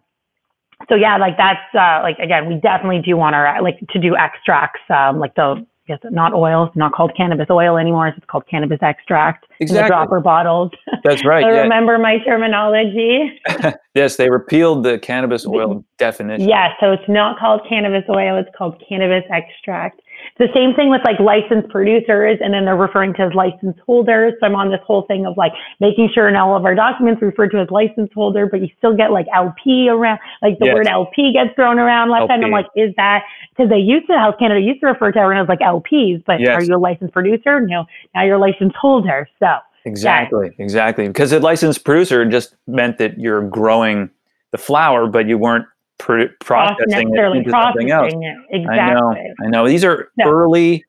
so 0.89 0.95
yeah, 0.95 1.17
like 1.17 1.37
that's 1.37 1.59
uh, 1.73 2.01
like 2.01 2.17
again, 2.19 2.47
we 2.47 2.55
definitely 2.55 3.01
do 3.03 3.15
want 3.15 3.35
our 3.35 3.61
like 3.61 3.79
to 3.91 3.99
do 3.99 4.15
extracts, 4.15 4.81
um, 4.89 5.19
like 5.19 5.35
the 5.35 5.65
yes, 5.87 5.99
not 6.03 6.33
oil, 6.33 6.65
it's 6.65 6.75
not 6.75 6.93
called 6.93 7.11
cannabis 7.15 7.47
oil 7.49 7.77
anymore. 7.77 8.07
It's 8.07 8.25
called 8.27 8.45
cannabis 8.47 8.79
extract. 8.81 9.45
Exactly. 9.59 9.77
In 9.77 9.83
the 9.83 9.87
dropper 9.87 10.19
bottles. 10.19 10.71
That's 11.03 11.25
right. 11.25 11.43
so 11.43 11.49
yeah. 11.49 11.61
remember 11.61 11.97
my 11.97 12.19
terminology. 12.19 13.39
yes, 13.95 14.15
they 14.17 14.29
repealed 14.29 14.83
the 14.83 14.99
cannabis 14.99 15.45
oil 15.45 15.83
definition. 15.97 16.47
Yeah, 16.47 16.73
so 16.79 16.91
it's 16.91 17.07
not 17.07 17.39
called 17.39 17.61
cannabis 17.67 18.03
oil, 18.09 18.37
it's 18.37 18.49
called 18.57 18.81
cannabis 18.87 19.23
extract. 19.29 20.01
The 20.39 20.47
same 20.53 20.73
thing 20.73 20.89
with 20.89 21.01
like 21.05 21.19
licensed 21.19 21.69
producers, 21.69 22.39
and 22.41 22.53
then 22.53 22.65
they're 22.65 22.75
referring 22.75 23.13
to 23.15 23.21
as 23.23 23.33
license 23.33 23.77
holders. 23.85 24.33
So 24.39 24.45
I'm 24.47 24.55
on 24.55 24.71
this 24.71 24.79
whole 24.85 25.03
thing 25.03 25.25
of 25.25 25.37
like 25.37 25.53
making 25.79 26.09
sure 26.13 26.27
in 26.27 26.35
all 26.35 26.55
of 26.55 26.65
our 26.65 26.75
documents 26.75 27.21
referred 27.21 27.51
to 27.51 27.59
as 27.59 27.69
license 27.69 28.09
holder, 28.13 28.47
but 28.47 28.61
you 28.61 28.69
still 28.77 28.95
get 28.95 29.11
like 29.11 29.27
LP 29.33 29.89
around, 29.89 30.19
like 30.41 30.59
the 30.59 30.65
Yes. 30.65 30.73
word 30.73 30.87
LP 30.87 31.33
gets 31.33 31.53
thrown 31.55 31.79
around 31.79 32.09
left 32.09 32.29
and 32.31 32.43
I'm 32.43 32.51
like, 32.51 32.67
is 32.75 32.93
that 32.97 33.23
because 33.51 33.69
they 33.69 33.77
used 33.77 34.07
to 34.07 34.17
Health 34.17 34.35
Canada 34.39 34.59
used 34.59 34.81
to 34.81 34.87
refer 34.87 35.11
to 35.11 35.19
everyone 35.19 35.43
as 35.43 35.49
like 35.49 35.59
LPs, 35.59 36.23
but 36.25 36.39
Yes. 36.39 36.55
are 36.57 36.63
you 36.63 36.75
a 36.75 36.77
licensed 36.77 37.13
producer? 37.13 37.59
No, 37.59 37.85
now 38.15 38.23
you're 38.23 38.35
a 38.37 38.39
license 38.39 38.73
holder. 38.79 39.27
So 39.39 39.47
Exactly, 39.85 40.51
exactly. 40.59 41.07
Because 41.07 41.31
a 41.33 41.39
licensed 41.39 41.83
producer 41.83 42.25
just 42.25 42.55
meant 42.67 42.97
that 42.99 43.19
you're 43.19 43.41
growing 43.41 44.09
the 44.51 44.57
flower, 44.57 45.07
but 45.07 45.27
you 45.27 45.37
weren't 45.37 45.65
pr- 46.03 46.33
processing 46.41 47.15
it 47.15 47.35
into 47.37 47.49
something 47.49 47.89
else. 47.91 48.13
it. 48.13 48.37
Exactly. 48.49 48.79
I 48.79 48.93
know, 48.93 49.15
I 49.45 49.47
know. 49.47 49.67
These 49.67 49.83
are 49.85 50.09
Yeah. 50.17 50.25
early 50.27 50.83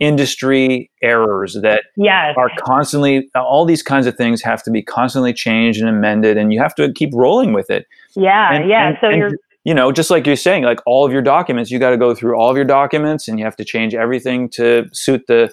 industry 0.00 0.90
errors 1.02 1.56
that 1.62 1.84
Yes. 1.96 2.34
are 2.36 2.50
constantly. 2.58 3.28
All 3.36 3.64
these 3.64 3.82
kinds 3.82 4.06
of 4.06 4.16
things 4.16 4.42
have 4.42 4.62
to 4.64 4.70
be 4.70 4.82
constantly 4.82 5.32
changed 5.32 5.80
and 5.80 5.88
amended, 5.88 6.36
and 6.36 6.52
you 6.52 6.60
have 6.60 6.74
to 6.76 6.92
keep 6.92 7.10
rolling 7.14 7.52
with 7.52 7.70
it. 7.70 7.86
Yeah. 8.16 8.52
And- 8.54 8.68
yeah. 8.68 8.88
and- 8.88 8.98
so 9.00 9.08
and, 9.08 9.16
you're 9.16 9.30
you 9.64 9.72
know, 9.74 9.92
just 9.92 10.10
like 10.10 10.26
you're 10.26 10.34
saying, 10.34 10.64
like 10.64 10.80
all 10.86 11.04
of 11.06 11.12
your 11.12 11.22
documents, 11.22 11.70
you 11.70 11.78
got 11.78 11.90
to 11.90 11.96
go 11.96 12.14
through 12.16 12.34
all 12.36 12.50
of 12.50 12.56
your 12.56 12.64
documents, 12.64 13.28
and 13.28 13.38
you 13.38 13.44
have 13.44 13.54
to 13.56 13.64
change 13.64 13.94
everything 13.94 14.48
to 14.50 14.86
suit 14.92 15.22
the 15.28 15.50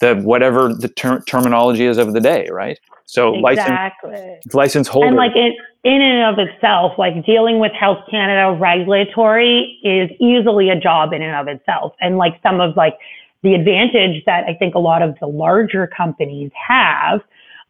the 0.00 0.14
whatever 0.18 0.72
the 0.72 0.86
ter- 0.88 1.20
terminology 1.22 1.84
is 1.84 1.98
of 1.98 2.12
the 2.12 2.20
day, 2.20 2.46
right? 2.52 2.78
So 3.08 3.32
license 3.32 3.68
exactly. 3.68 4.38
license 4.52 4.86
holder. 4.86 5.06
And 5.06 5.16
like 5.16 5.32
it, 5.34 5.54
in 5.82 6.02
and 6.02 6.38
of 6.38 6.46
itself, 6.46 6.92
like 6.98 7.24
dealing 7.24 7.58
with 7.58 7.72
Health 7.72 8.00
Canada 8.10 8.54
regulatory 8.60 9.78
is 9.82 10.10
easily 10.20 10.68
a 10.68 10.78
job 10.78 11.14
in 11.14 11.22
and 11.22 11.34
of 11.34 11.48
itself. 11.48 11.94
And 12.02 12.18
like 12.18 12.34
some 12.42 12.60
of 12.60 12.76
like 12.76 12.98
the 13.42 13.54
advantage 13.54 14.22
that 14.26 14.44
I 14.44 14.52
think 14.52 14.74
a 14.74 14.78
lot 14.78 15.00
of 15.00 15.16
the 15.20 15.26
larger 15.26 15.86
companies 15.86 16.50
have 16.54 17.22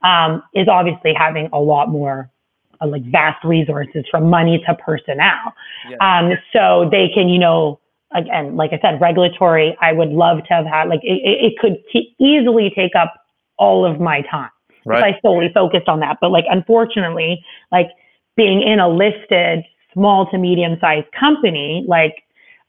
um, 0.02 0.42
is 0.54 0.66
obviously 0.66 1.14
having 1.16 1.48
a 1.52 1.60
lot 1.60 1.88
more 1.88 2.28
uh, 2.80 2.88
like 2.88 3.04
vast 3.04 3.44
resources 3.44 4.04
from 4.10 4.28
money 4.28 4.60
to 4.66 4.74
personnel. 4.74 5.54
Yeah. 5.88 5.98
Um, 6.00 6.32
so 6.52 6.88
they 6.90 7.10
can, 7.14 7.28
you 7.28 7.38
know, 7.38 7.78
again, 8.12 8.56
like 8.56 8.72
I 8.72 8.80
said, 8.82 9.00
regulatory, 9.00 9.76
I 9.80 9.92
would 9.92 10.08
love 10.08 10.38
to 10.48 10.52
have 10.52 10.66
had, 10.66 10.88
like, 10.88 11.00
it, 11.04 11.20
it 11.22 11.52
it 11.52 11.58
could 11.60 11.76
t- 11.92 12.16
easily 12.18 12.72
take 12.74 12.96
up 12.96 13.14
all 13.56 13.84
of 13.86 14.00
my 14.00 14.22
time 14.22 14.50
right. 14.84 14.98
if 14.98 15.16
I 15.16 15.20
solely 15.20 15.50
focused 15.52 15.88
on 15.88 16.00
that. 16.00 16.18
But 16.20 16.30
like, 16.30 16.44
unfortunately, 16.48 17.44
like 17.72 17.88
being 18.36 18.62
in 18.62 18.78
a 18.80 18.88
listed 18.88 19.64
small 19.92 20.30
to 20.30 20.38
medium 20.38 20.78
sized 20.80 21.06
company, 21.18 21.84
like, 21.88 22.14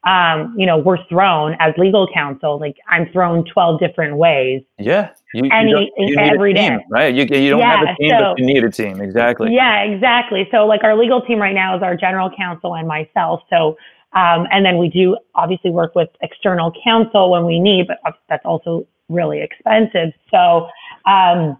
um, 0.05 0.55
you 0.57 0.65
know, 0.65 0.77
we're 0.77 1.03
thrown 1.07 1.55
as 1.59 1.73
legal 1.77 2.07
counsel, 2.13 2.57
like 2.59 2.77
I'm 2.87 3.09
thrown 3.11 3.43
12 3.45 3.79
different 3.79 4.15
ways. 4.15 4.61
Yeah. 4.77 5.09
You, 5.33 5.43
you 5.43 5.49
Any- 5.51 5.71
don't- 5.73 5.89
you 5.97 6.17
every 6.17 6.53
team, 6.53 6.77
day. 6.77 6.85
right? 6.89 7.13
You, 7.13 7.25
you 7.37 7.49
don't 7.51 7.61
have 7.61 7.81
a 7.81 7.95
team, 7.95 8.11
so- 8.11 8.19
but 8.19 8.39
you 8.39 8.45
need 8.45 8.63
a 8.63 8.71
team. 8.71 9.01
Exactly. 9.01 9.53
Yeah, 9.53 9.81
exactly. 9.81 10.47
So 10.51 10.65
like 10.65 10.83
our 10.83 10.95
legal 10.97 11.21
team 11.21 11.39
right 11.39 11.53
now 11.53 11.75
is 11.75 11.83
our 11.83 11.95
general 11.97 12.31
counsel 12.35 12.75
and 12.75 12.87
myself. 12.87 13.41
So, 13.49 13.77
um, 14.13 14.47
and 14.51 14.65
then 14.65 14.77
we 14.77 14.87
do 14.89 15.17
obviously 15.35 15.69
work 15.69 15.93
with 15.95 16.09
external 16.21 16.71
counsel 16.83 17.29
when 17.29 17.45
we 17.45 17.59
need, 17.59 17.87
but 17.87 17.99
that's 18.29 18.45
also 18.45 18.87
really 19.09 19.41
expensive. 19.41 20.13
So, 20.31 20.67
um, 21.05 21.57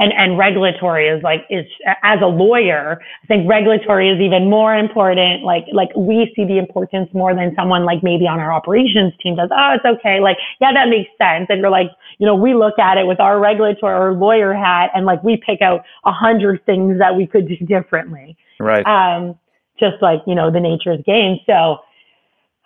and, 0.00 0.14
and 0.14 0.38
regulatory 0.38 1.08
is 1.08 1.22
like, 1.22 1.44
is 1.50 1.66
as 2.02 2.20
a 2.22 2.26
lawyer, 2.26 2.98
I 3.22 3.26
think 3.26 3.46
regulatory 3.46 4.08
is 4.08 4.18
even 4.18 4.48
more 4.48 4.74
important. 4.74 5.44
Like, 5.44 5.66
like 5.74 5.90
we 5.94 6.32
see 6.34 6.46
the 6.46 6.56
importance 6.56 7.10
more 7.12 7.34
than 7.34 7.54
someone 7.54 7.84
like 7.84 8.02
maybe 8.02 8.26
on 8.26 8.40
our 8.40 8.50
operations 8.50 9.12
team 9.22 9.36
does. 9.36 9.50
Oh, 9.52 9.76
it's 9.76 9.84
okay. 9.84 10.18
Like, 10.20 10.38
yeah, 10.58 10.72
that 10.72 10.88
makes 10.88 11.10
sense. 11.18 11.46
And 11.50 11.60
you're 11.60 11.70
like, 11.70 11.90
you 12.18 12.26
know, 12.26 12.34
we 12.34 12.54
look 12.54 12.78
at 12.78 12.96
it 12.96 13.06
with 13.06 13.20
our 13.20 13.38
regulatory 13.38 13.94
or 13.94 14.14
lawyer 14.14 14.54
hat 14.54 14.90
and 14.94 15.04
like 15.04 15.22
we 15.22 15.36
pick 15.36 15.60
out 15.60 15.84
a 16.06 16.12
hundred 16.12 16.64
things 16.64 16.98
that 16.98 17.14
we 17.14 17.26
could 17.26 17.46
do 17.46 17.56
differently. 17.66 18.38
Right. 18.58 18.86
Um, 18.86 19.38
just 19.78 19.96
like, 20.00 20.20
you 20.26 20.34
know, 20.34 20.50
the 20.50 20.60
nature's 20.60 21.00
game. 21.04 21.38
So, 21.44 21.80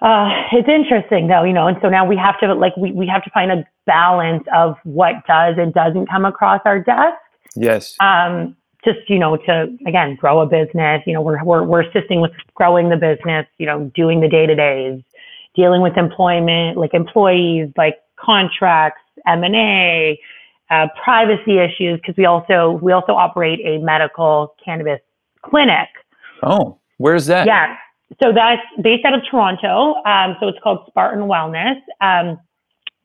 uh, 0.01 0.29
it's 0.53 0.69
interesting 0.69 1.27
though, 1.27 1.43
you 1.43 1.53
know, 1.53 1.67
and 1.67 1.79
so 1.83 1.89
now 1.89 2.05
we 2.07 2.17
have 2.17 2.39
to 2.39 2.55
like, 2.55 2.77
we, 2.77 2.93
we 2.93 3.09
have 3.09 3.25
to 3.25 3.31
find 3.31 3.51
a 3.51 3.65
balance 3.87 4.45
of 4.55 4.77
what 4.85 5.15
does 5.27 5.57
and 5.59 5.75
doesn't 5.75 6.09
come 6.09 6.25
across 6.25 6.61
our 6.65 6.79
desk. 6.79 7.17
Yes. 7.57 7.97
Um, 8.01 8.57
just, 8.85 8.99
you 9.09 9.19
know, 9.19 9.37
to 9.37 9.77
again, 9.87 10.15
grow 10.17 10.41
a 10.41 10.47
business, 10.47 11.03
you 11.07 11.15
know, 11.15 11.23
we're, 11.23 11.43
we're, 11.43 11.65
we're 11.65 11.83
assisting 11.83 12.21
with 12.21 12.33
growing 12.55 12.91
the 12.91 12.97
business, 12.97 13.47
you 13.59 13.67
know, 13.67 13.91
doing 13.95 14.21
the 14.21 14.29
day 14.29 14.47
to 14.47 14.55
days, 14.55 15.01
dealing 15.55 15.81
with 15.81 15.97
employment, 15.97 16.77
like 16.77 16.93
employees, 16.93 17.71
like 17.77 17.97
contracts, 18.17 19.01
M&A, 19.27 20.21
uh, 20.71 20.87
privacy 21.03 21.59
issues. 21.59 21.99
Cause 22.05 22.15
we 22.19 22.27
also, 22.27 22.79
we 22.83 22.93
also 22.93 23.13
operate 23.15 23.61
a 23.65 23.79
medical 23.79 24.55
cannabis 24.63 25.01
clinic. 25.43 25.89
Oh, 26.43 26.79
where's 26.99 27.27
that? 27.27 27.47
Yeah. 27.47 27.77
So 28.23 28.33
that's 28.33 28.63
based 28.83 29.05
out 29.05 29.15
of 29.15 29.23
Toronto. 29.31 29.95
Um, 30.05 30.37
so 30.41 30.49
it's 30.49 30.59
called 30.63 30.85
Spartan 30.89 31.25
Wellness. 31.25 31.81
Um, 32.01 32.39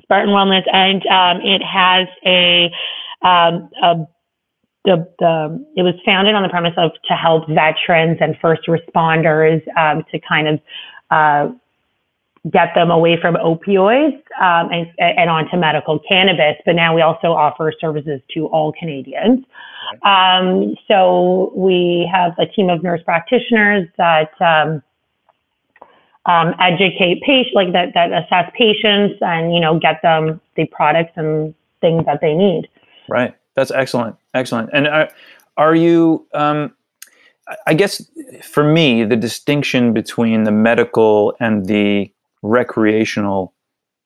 Spartan 0.03 0.33
Wellness, 0.33 0.63
and 0.73 1.05
um, 1.05 1.41
it 1.45 1.61
has 1.61 2.07
a, 2.25 2.71
um, 3.21 3.69
a 3.81 4.07
the, 4.89 4.97
the 5.19 5.65
it 5.77 5.83
was 5.83 5.93
founded 6.03 6.33
on 6.33 6.41
the 6.41 6.49
premise 6.49 6.73
of 6.77 6.91
to 7.07 7.13
help 7.13 7.47
veterans 7.47 8.17
and 8.19 8.35
first 8.41 8.63
responders 8.67 9.61
um, 9.77 10.03
to 10.11 10.19
kind 10.19 10.47
of 10.47 10.59
uh, 11.11 11.53
get 12.49 12.73
them 12.73 12.89
away 12.89 13.19
from 13.21 13.35
opioids 13.35 14.17
um, 14.41 14.71
and, 14.71 14.87
and 14.97 15.29
onto 15.29 15.57
medical 15.57 15.99
cannabis. 16.09 16.55
But 16.65 16.75
now 16.75 16.95
we 16.95 17.01
also 17.01 17.27
offer 17.27 17.71
services 17.79 18.19
to 18.33 18.47
all 18.47 18.73
Canadians. 18.73 19.45
Um, 20.03 20.75
so 20.87 21.51
we 21.55 22.09
have 22.11 22.33
a 22.39 22.45
team 22.45 22.69
of 22.69 22.81
nurse 22.81 23.01
practitioners 23.03 23.87
that 23.97 24.31
um, 24.41 24.81
um, 26.25 26.53
educate 26.59 27.21
patients, 27.23 27.53
like 27.53 27.73
that, 27.73 27.93
that 27.93 28.11
assess 28.11 28.51
patients 28.57 29.17
and, 29.21 29.53
you 29.53 29.59
know, 29.59 29.79
get 29.79 30.01
them 30.01 30.41
the 30.55 30.65
products 30.67 31.13
and 31.15 31.53
things 31.81 32.05
that 32.05 32.19
they 32.21 32.33
need. 32.33 32.67
Right. 33.07 33.35
That's 33.59 33.71
excellent. 33.71 34.15
Excellent. 34.33 34.69
And 34.71 34.87
are, 34.87 35.09
are 35.57 35.75
you, 35.75 36.25
um, 36.33 36.73
I- 37.67 37.73
guess 37.73 38.01
for 38.41 38.63
me, 38.63 39.03
the 39.03 39.17
distinction 39.17 39.91
between 39.91 40.43
the 40.45 40.51
medical 40.51 41.33
and 41.41 41.65
the 41.65 42.09
recreational 42.41 43.53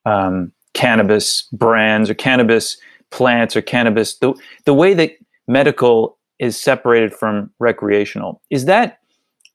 um, 0.06 0.50
cannabis 0.72 1.42
brands 1.52 2.10
or 2.10 2.14
cannabis 2.14 2.76
plants 3.10 3.54
or 3.54 3.62
cannabis, 3.62 4.16
the, 4.18 4.34
the 4.64 4.74
way 4.74 4.92
that 4.94 5.12
medical 5.46 6.18
is 6.40 6.60
separated 6.60 7.14
from 7.14 7.50
recreational, 7.60 8.42
is 8.50 8.64
that, 8.64 8.98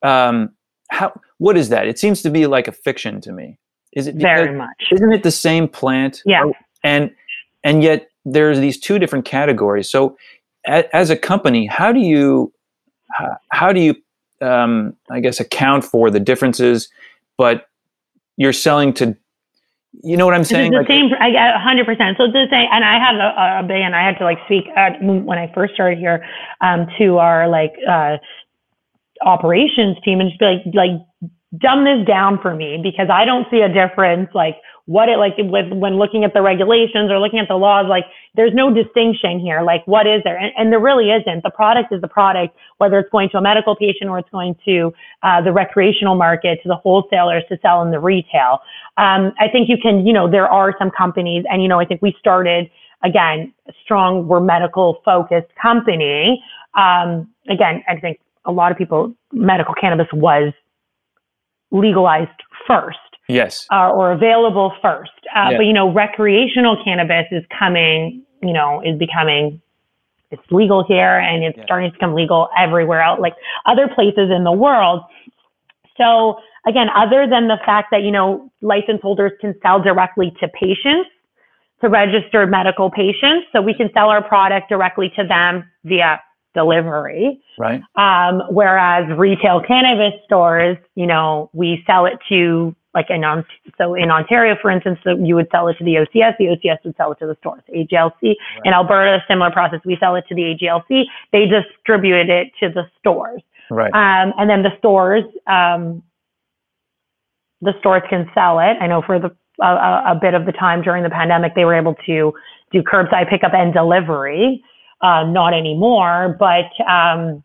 um, 0.01 0.49
how, 0.91 1.11
what 1.39 1.57
is 1.57 1.67
that? 1.69 1.87
It 1.87 1.99
seems 1.99 2.21
to 2.21 2.29
be 2.29 2.47
like 2.47 2.69
a 2.69 2.71
fiction 2.71 3.19
to 3.21 3.33
me. 3.33 3.59
Is 3.93 4.07
it 4.07 4.15
Very 4.15 4.55
much. 4.55 4.69
isn't 4.93 5.11
it 5.11 5.23
the 5.23 5.31
same 5.31 5.67
plant? 5.67 6.21
Yeah. 6.25 6.45
Or- 6.45 6.53
And 6.85 7.11
and 7.65 7.83
yet 7.83 8.08
there's 8.25 8.59
these 8.59 8.79
two 8.79 8.99
different 8.99 9.25
categories. 9.25 9.89
So 9.89 10.17
a, 10.67 10.93
as 10.95 11.09
a 11.09 11.17
company, 11.17 11.65
how 11.65 11.91
do 11.91 11.99
you 11.99 12.51
how, 13.51 13.73
do 13.73 13.79
you 13.79 13.95
um, 14.41 14.95
I 15.09 15.19
guess 15.19 15.39
account 15.39 15.83
for 15.83 16.09
the 16.11 16.19
differences? 16.19 16.89
But 17.37 17.65
you're 18.37 18.53
selling 18.53 18.93
to 18.95 19.15
you 20.03 20.15
know 20.15 20.25
what 20.25 20.35
I'm 20.35 20.41
It's 20.41 20.51
saying? 20.51 20.71
the 20.71 20.77
Like- 20.79 20.87
same, 20.87 21.09
I 21.19 21.31
get 21.31 21.55
hundred 21.55 21.85
percent. 21.85 22.15
So 22.17 22.27
to 22.27 22.47
say, 22.49 22.67
and 22.71 22.85
I 22.85 22.99
have 22.99 23.15
a, 23.15 23.65
a 23.65 23.67
band. 23.67 23.95
I 23.95 24.05
had 24.05 24.17
to 24.19 24.23
like 24.23 24.37
speak 24.45 24.65
at, 24.75 25.01
when 25.01 25.39
I 25.39 25.51
first 25.53 25.73
started 25.73 25.97
here 25.97 26.23
um, 26.61 26.87
to 26.99 27.17
our 27.17 27.49
like 27.49 27.73
uh, 27.89 28.17
operations 29.25 29.97
team 30.05 30.19
and 30.21 30.29
just 30.29 30.39
be 30.39 30.45
like, 30.45 30.61
like 30.73 30.91
dumb 31.57 31.83
this 31.85 32.05
down 32.05 32.39
for 32.39 32.53
me 32.55 32.79
because 32.81 33.09
I 33.11 33.25
don't 33.25 33.47
see 33.49 33.61
a 33.61 33.67
difference. 33.73 34.29
Like 34.35 34.57
what 34.89 35.07
it 35.07 35.19
like 35.19 35.33
with 35.37 35.71
when 35.71 35.97
looking 35.99 36.23
at 36.23 36.33
the 36.33 36.41
regulations 36.41 37.11
or 37.11 37.19
looking 37.19 37.37
at 37.37 37.47
the 37.47 37.55
laws. 37.55 37.85
Like 37.87 38.05
there's 38.35 38.53
no 38.55 38.73
distinction 38.73 39.39
here. 39.39 39.61
Like 39.61 39.85
what 39.85 40.07
is 40.07 40.21
there? 40.23 40.35
And, 40.35 40.51
and 40.57 40.71
there 40.71 40.79
really 40.79 41.11
isn't. 41.11 41.43
The 41.43 41.51
product 41.51 41.93
is 41.93 42.01
the 42.01 42.07
product, 42.07 42.57
whether 42.79 42.97
it's 42.97 43.09
going 43.11 43.29
to 43.29 43.37
a 43.37 43.41
medical 43.41 43.75
patient 43.75 44.09
or 44.09 44.17
it's 44.17 44.29
going 44.31 44.55
to 44.65 44.91
uh, 45.21 45.41
the 45.41 45.53
recreational 45.53 46.15
market, 46.15 46.57
to 46.63 46.67
the 46.67 46.75
wholesalers 46.75 47.43
to 47.49 47.59
sell 47.61 47.83
in 47.83 47.91
the 47.91 47.99
retail. 47.99 48.59
Um, 48.97 49.31
I 49.39 49.47
think 49.51 49.69
you 49.69 49.77
can, 49.77 50.07
you 50.07 50.11
know, 50.11 50.29
there 50.29 50.47
are 50.47 50.73
some 50.79 50.89
companies, 50.89 51.45
and 51.51 51.61
you 51.61 51.67
know, 51.67 51.79
I 51.79 51.85
think 51.85 52.01
we 52.01 52.15
started 52.19 52.71
again, 53.03 53.53
strong, 53.83 54.27
we're 54.27 54.41
medical 54.41 55.01
focused 55.05 55.53
company. 55.61 56.43
Um, 56.75 57.29
again, 57.47 57.83
I 57.87 57.97
think 57.99 58.19
a 58.45 58.51
lot 58.51 58.71
of 58.71 58.77
people, 58.77 59.13
medical 59.31 59.73
cannabis 59.73 60.07
was 60.11 60.51
legalized 61.71 62.31
first. 62.67 62.97
Yes. 63.29 63.67
Uh, 63.71 63.91
or 63.91 64.11
available 64.11 64.73
first. 64.81 65.11
Uh, 65.35 65.49
Yeah. 65.51 65.57
But, 65.57 65.65
you 65.67 65.73
know, 65.73 65.89
recreational 65.91 66.75
cannabis 66.83 67.27
is 67.31 67.45
coming, 67.57 68.23
you 68.41 68.51
know, 68.51 68.81
is 68.83 68.97
becoming, 68.97 69.61
it's 70.31 70.41
legal 70.51 70.83
here 70.83 71.19
and 71.19 71.43
it's 71.43 71.57
Yeah. 71.57 71.63
starting 71.65 71.91
to 71.91 71.93
become 71.93 72.13
legal 72.13 72.49
everywhere 72.57 73.01
else, 73.01 73.19
like 73.19 73.35
other 73.65 73.87
places 73.87 74.31
in 74.31 74.43
the 74.43 74.51
world. 74.51 75.03
So, 75.97 76.39
again, 76.65 76.89
other 76.95 77.27
than 77.27 77.47
the 77.47 77.57
fact 77.65 77.91
that, 77.91 78.01
you 78.01 78.11
know, 78.11 78.49
license 78.61 79.01
holders 79.01 79.31
can 79.39 79.53
sell 79.61 79.79
directly 79.79 80.31
to 80.39 80.47
patients, 80.49 81.09
to 81.81 81.87
registered 81.87 82.49
medical 82.49 82.89
patients, 82.89 83.47
so 83.51 83.61
we 83.61 83.73
can 83.73 83.89
sell 83.93 84.09
our 84.09 84.21
product 84.21 84.69
directly 84.69 85.09
to 85.15 85.23
them 85.23 85.69
via 85.83 86.19
delivery. 86.53 87.39
Right. 87.57 87.81
Um, 87.95 88.41
whereas 88.49 89.07
retail 89.17 89.61
cannabis 89.61 90.13
stores, 90.25 90.77
you 90.95 91.05
know, 91.05 91.49
we 91.53 91.83
sell 91.85 92.05
it 92.05 92.17
to 92.29 92.75
like 92.99 93.09
in 93.09 93.23
On- 93.23 93.45
so 93.77 93.95
in 93.95 94.11
Ontario, 94.11 94.55
for 94.61 94.69
instance, 94.69 94.99
you 95.27 95.35
would 95.35 95.47
sell 95.51 95.67
it 95.69 95.77
to 95.79 95.83
the 95.83 95.95
OCS, 96.01 96.33
the 96.37 96.47
OCS 96.53 96.79
would 96.83 96.95
sell 96.97 97.11
it 97.13 97.19
to 97.19 97.27
the 97.27 97.35
stores. 97.41 97.61
AGLC 97.73 98.35
in 98.65 98.73
Alberta, 98.73 99.23
similar 99.27 99.51
process. 99.51 99.79
We 99.85 99.97
sell 99.99 100.15
it 100.15 100.25
to 100.29 100.35
the 100.35 100.43
AGLC, 100.51 101.05
they 101.31 101.45
distribute 101.45 102.29
it 102.29 102.47
to 102.59 102.69
the 102.69 102.83
stores, 102.99 103.41
Right. 103.69 103.93
um, 103.93 104.33
and 104.37 104.49
then 104.49 104.61
the 104.63 104.73
stores, 104.79 105.23
um, 105.47 106.03
the 107.61 107.73
stores 107.79 108.03
can 108.09 108.29
sell 108.33 108.59
it. 108.59 108.75
I 108.81 108.87
know 108.87 109.01
for 109.01 109.19
the 109.19 109.31
a, 109.61 109.65
a, 109.65 110.03
a 110.11 110.15
bit 110.15 110.33
of 110.33 110.45
the 110.45 110.53
time 110.53 110.81
during 110.81 111.03
the 111.03 111.09
pandemic, 111.09 111.53
they 111.55 111.65
were 111.65 111.75
able 111.75 111.95
to 112.05 112.33
do 112.71 112.81
curbside 112.83 113.29
pickup 113.29 113.53
and 113.53 113.73
delivery. 113.73 114.63
Uh, 115.01 115.23
not 115.23 115.53
anymore, 115.53 116.35
but 116.39 116.67
um, 116.89 117.43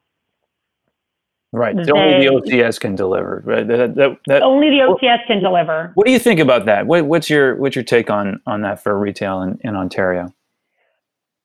right. 1.55 1.75
So 1.87 1.97
only 1.97 2.27
the 2.27 2.41
they- 2.45 2.59
OCS 2.59 2.81
can 2.81 2.95
deliver. 2.95 3.43
Right. 3.45 3.67
That, 3.67 3.95
that, 3.95 4.19
that, 4.27 4.43
only 4.43 4.71
the 4.71 4.79
OCS 4.79 5.27
can 5.27 5.43
deliver. 5.43 5.93
what 5.95 6.07
do 6.07 6.13
you 6.13 6.19
think 6.19 6.41
about 6.41 6.67
that? 6.67 6.87
What, 6.87 7.07
what's 7.07 7.31
your 7.31 7.57
what's 7.57 7.77
your 7.77 7.85
take 7.85 8.11
on 8.11 8.41
on 8.47 8.63
that 8.63 8.83
for 8.83 8.99
retail 8.99 9.43
in, 9.43 9.59
in 9.63 9.77
Ontario? 9.77 10.35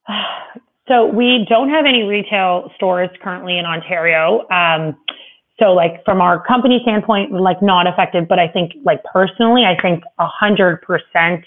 So 0.88 1.06
we 1.06 1.46
don't 1.48 1.70
have 1.70 1.86
any 1.86 2.02
retail 2.02 2.72
stores 2.76 3.12
currently 3.22 3.60
in 3.60 3.66
Ontario. 3.66 4.50
Um, 4.50 4.98
so 5.60 5.74
like 5.74 6.04
from 6.04 6.20
our 6.20 6.44
company 6.44 6.80
standpoint, 6.82 7.32
like 7.32 7.62
not 7.62 7.86
affected, 7.86 8.28
but 8.28 8.40
I 8.40 8.48
think 8.48 8.74
like 8.84 9.04
personally, 9.04 9.66
I 9.66 9.80
think 9.80 10.04
a 10.18 10.26
hundred 10.26 10.82
percent. 10.82 11.46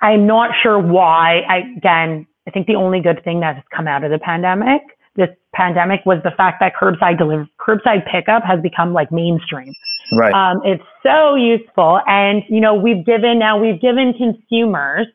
I'm 0.00 0.26
not 0.26 0.52
sure 0.62 0.78
why. 0.78 1.40
I, 1.48 1.58
again, 1.76 2.26
I 2.46 2.50
think 2.50 2.66
the 2.66 2.74
only 2.74 3.00
good 3.00 3.22
thing 3.24 3.40
that 3.40 3.56
has 3.56 3.64
come 3.74 3.86
out 3.86 4.04
of 4.04 4.10
the 4.10 4.18
pandemic, 4.18 4.80
this 5.18 5.28
pandemic 5.52 6.00
was 6.06 6.22
the 6.22 6.30
fact 6.30 6.60
that 6.60 6.72
curbside 6.80 7.18
deliver, 7.18 7.46
curbside 7.60 8.10
pickup 8.10 8.44
has 8.44 8.60
become 8.60 8.92
like 8.94 9.10
mainstream. 9.12 9.72
Right. 10.12 10.32
Um, 10.32 10.62
it's 10.64 10.82
so 11.02 11.34
useful. 11.34 12.00
And, 12.06 12.42
you 12.48 12.60
know, 12.60 12.74
we've 12.74 13.04
given 13.04 13.38
now, 13.38 13.60
we've 13.60 13.80
given 13.80 14.14
consumers, 14.14 15.06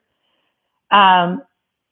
um, 0.91 1.41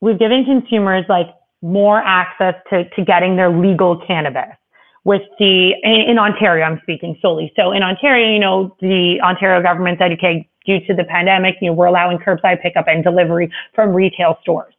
we've 0.02 0.20
given 0.20 0.44
consumers 0.46 1.06
like 1.10 1.28
more 1.62 2.00
access 2.00 2.56
to, 2.70 2.88
to 2.90 3.06
getting 3.06 3.38
their 3.38 3.50
legal 3.50 3.98
cannabis 4.06 4.56
with 5.04 5.22
the, 5.40 5.74
in, 5.82 6.12
in 6.12 6.20
Ontario, 6.20 6.66
I'm 6.66 6.80
speaking 6.84 7.18
solely. 7.22 7.52
So 7.56 7.72
in 7.72 7.82
Ontario, 7.82 8.34
you 8.34 8.40
know, 8.40 8.76
the 8.82 9.20
Ontario 9.24 9.64
government 9.64 9.98
said, 10.00 10.12
okay, 10.12 10.48
due 10.66 10.80
to 10.86 10.94
the 10.94 11.06
pandemic, 11.06 11.56
you 11.62 11.70
know, 11.70 11.74
we're 11.74 11.88
allowing 11.88 12.20
curbside 12.20 12.62
pickup 12.62 12.88
and 12.88 13.04
delivery 13.04 13.52
from 13.74 13.94
retail 13.94 14.38
stores. 14.42 14.74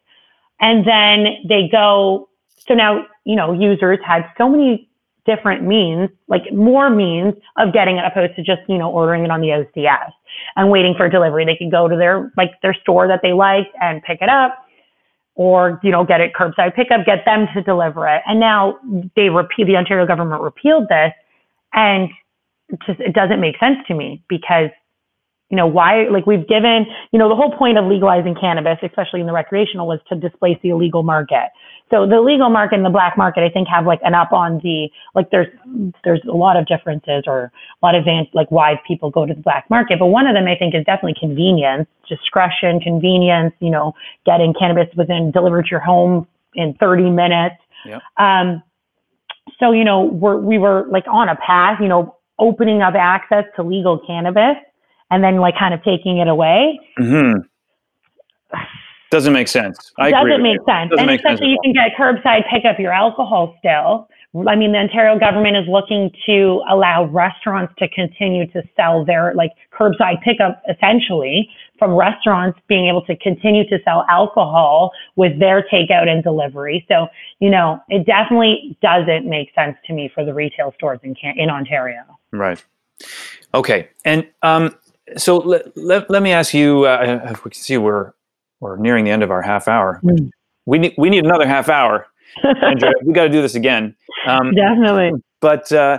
And 0.61 0.87
then 0.87 1.39
they 1.49 1.69
go, 1.73 2.29
so 2.69 2.75
now, 2.75 3.07
you 3.25 3.37
know, 3.37 3.53
users 3.53 3.99
had 4.05 4.25
so 4.39 4.49
many 4.49 4.89
different 5.25 5.63
means, 5.63 6.11
like 6.29 6.53
more 6.53 6.91
means 6.91 7.35
of 7.57 7.73
getting 7.73 7.97
it 7.97 8.05
opposed 8.05 8.35
to 8.37 8.43
just, 8.43 8.63
you 8.69 8.79
know, 8.79 8.91
ordering 8.91 9.25
it 9.25 9.31
on 9.31 9.41
the 9.41 9.49
OCS 9.49 10.11
and 10.57 10.71
waiting 10.71 10.95
for 10.97 11.09
delivery. 11.09 11.45
They 11.45 11.57
could 11.57 11.71
go 11.71 11.89
to 11.89 11.97
their, 11.97 12.33
like 12.37 12.51
their 12.63 12.75
store 12.75 13.07
that 13.09 13.21
they 13.23 13.33
liked 13.33 13.75
and 13.81 14.03
pick 14.03 14.21
it 14.21 14.29
up 14.29 14.67
or, 15.35 15.81
you 15.83 15.91
know, 15.91 16.05
get 16.05 16.21
it 16.21 16.33
curbside 16.35 16.75
pickup, 16.75 17.07
get 17.07 17.25
them 17.25 17.47
to 17.55 17.63
deliver 17.63 18.07
it. 18.09 18.23
And 18.27 18.41
now 18.41 18.79
they 19.17 19.29
repeal, 19.29 19.67
the 19.67 19.77
Ontario 19.77 20.07
government 20.07 20.43
repealed 20.43 20.89
this 20.89 21.13
and 21.73 22.11
just, 22.87 23.01
it 23.01 23.15
doesn't 23.15 23.41
make 23.41 23.59
sense 23.59 23.79
to 23.89 23.95
me 23.95 24.23
because 24.29 24.71
you 25.53 25.57
know 25.57 25.67
why 25.67 26.09
like 26.09 26.27
we've 26.27 26.49
given 26.49 26.87
you 27.13 27.19
know 27.19 27.29
the 27.29 27.37
whole 27.37 27.53
point 27.57 27.79
of 27.79 27.85
legalizing 27.85 28.35
cannabis 28.35 28.79
especially 28.83 29.21
in 29.21 29.27
the 29.27 29.33
recreational 29.33 29.87
was 29.87 30.01
to 30.09 30.17
displace 30.17 30.59
the 30.63 30.71
illegal 30.71 31.05
market. 31.05 31.51
So 31.91 32.07
the 32.07 32.23
legal 32.23 32.49
market 32.49 32.77
and 32.77 32.87
the 32.87 32.91
black 32.91 33.19
market 33.19 33.45
i 33.45 33.51
think 33.51 33.69
have 33.69 33.87
like 33.87 34.01
an 34.03 34.15
up 34.15 34.33
on 34.33 34.59
the 34.65 34.89
like 35.15 35.31
there's 35.31 35.49
there's 36.05 36.23
a 36.25 36.35
lot 36.35 36.57
of 36.57 36.67
differences 36.67 37.25
or 37.27 37.53
a 37.83 37.87
lot 37.87 37.95
of 37.95 38.05
like 38.33 38.51
why 38.51 38.81
people 38.89 39.11
go 39.11 39.27
to 39.27 39.35
the 39.35 39.43
black 39.43 39.69
market. 39.69 39.99
But 39.99 40.07
one 40.07 40.27
of 40.27 40.35
them 40.35 40.47
i 40.47 40.57
think 40.57 40.75
is 40.75 40.85
definitely 40.85 41.15
convenience 41.21 41.87
discretion 42.09 42.81
convenience 42.81 43.53
you 43.61 43.71
know 43.71 43.93
getting 44.25 44.55
cannabis 44.59 44.89
within 44.97 45.31
delivered 45.31 45.67
to 45.67 45.71
your 45.71 45.81
home 45.81 46.27
in 46.55 46.75
30 46.81 47.11
minutes. 47.11 47.57
Yep. 47.85 48.01
um 48.19 48.63
so 49.61 49.73
you 49.73 49.85
know 49.85 50.05
we're 50.05 50.39
we 50.39 50.57
were 50.57 50.87
like 50.91 51.05
on 51.09 51.29
a 51.29 51.37
path 51.37 51.79
you 51.79 51.89
know 51.89 52.17
opening 52.39 52.81
up 52.81 52.95
access 52.95 53.45
to 53.57 53.63
legal 53.63 53.99
cannabis 53.99 54.57
and 55.13 55.23
then 55.23 55.37
like 55.37 55.55
kind 55.57 55.73
of 55.75 55.83
taking 55.85 56.19
it 56.19 56.27
away 56.27 56.81
hmm 56.97 57.35
Doesn't 59.11 59.35
make 59.35 59.49
sense. 59.49 59.93
I 59.99 60.11
doesn't 60.11 60.43
make 60.43 60.57
you. 60.57 60.65
sense. 60.67 60.91
Doesn't 60.91 61.01
and 61.01 61.07
make 61.07 61.21
especially 61.21 61.49
at 61.49 61.51
you 61.51 61.59
can 61.63 61.73
get 61.75 61.93
curbside 61.99 62.49
pickup 62.51 62.79
your 62.79 62.93
alcohol 62.93 63.55
still. 63.59 64.09
I 64.49 64.57
mean, 64.57 64.73
the 64.73 64.79
Ontario 64.79 65.19
government 65.19 65.59
is 65.59 65.69
looking 65.69 66.11
to 66.25 66.63
allow 66.71 67.05
restaurants 67.05 67.75
to 67.81 67.89
continue 67.89 68.51
to 68.53 68.63
sell 68.75 69.05
their 69.05 69.35
like 69.35 69.51
curbside 69.79 70.23
pickup 70.23 70.63
essentially 70.71 71.51
from 71.79 71.95
restaurants 71.95 72.59
being 72.69 72.89
able 72.89 73.03
to 73.05 73.15
continue 73.17 73.69
to 73.69 73.79
sell 73.85 74.07
alcohol 74.09 74.93
with 75.17 75.39
their 75.39 75.67
takeout 75.71 76.09
and 76.09 76.25
delivery. 76.25 76.83
So, 76.89 77.09
you 77.41 77.51
know, 77.51 77.81
it 77.91 78.07
definitely 78.07 78.79
doesn't 78.81 79.29
make 79.29 79.53
sense 79.55 79.77
to 79.89 79.93
me 79.93 80.11
for 80.15 80.25
the 80.25 80.33
retail 80.33 80.73
stores 80.79 81.01
in 81.03 81.15
Can- 81.15 81.39
in 81.39 81.51
Ontario. 81.51 82.03
Right. 82.33 82.65
Okay. 83.53 83.91
And 84.07 84.27
um, 84.43 84.75
so 85.17 85.39
let, 85.39 85.77
let, 85.77 86.11
let 86.11 86.23
me 86.23 86.33
ask 86.33 86.55
you. 86.55 86.85
Uh, 86.85 87.21
if 87.31 87.45
we 87.45 87.51
can 87.51 87.61
see 87.61 87.79
we're 87.79 88.13
we're 88.61 88.77
nearing 88.77 89.05
the 89.05 89.11
end 89.11 89.23
of 89.23 89.31
our 89.31 89.43
half 89.43 89.69
hour. 89.69 90.01
Mm. 90.05 90.31
We 90.67 90.79
need 90.79 90.95
we 90.97 91.11
need 91.11 91.25
another 91.25 91.47
half 91.47 91.69
hour. 91.69 92.07
Andrea, 92.63 92.93
we 93.05 93.13
got 93.13 93.25
to 93.25 93.29
do 93.29 93.43
this 93.43 93.55
again. 93.55 93.95
Um, 94.27 94.53
definitely. 94.55 95.11
but 95.41 95.71
uh, 95.73 95.99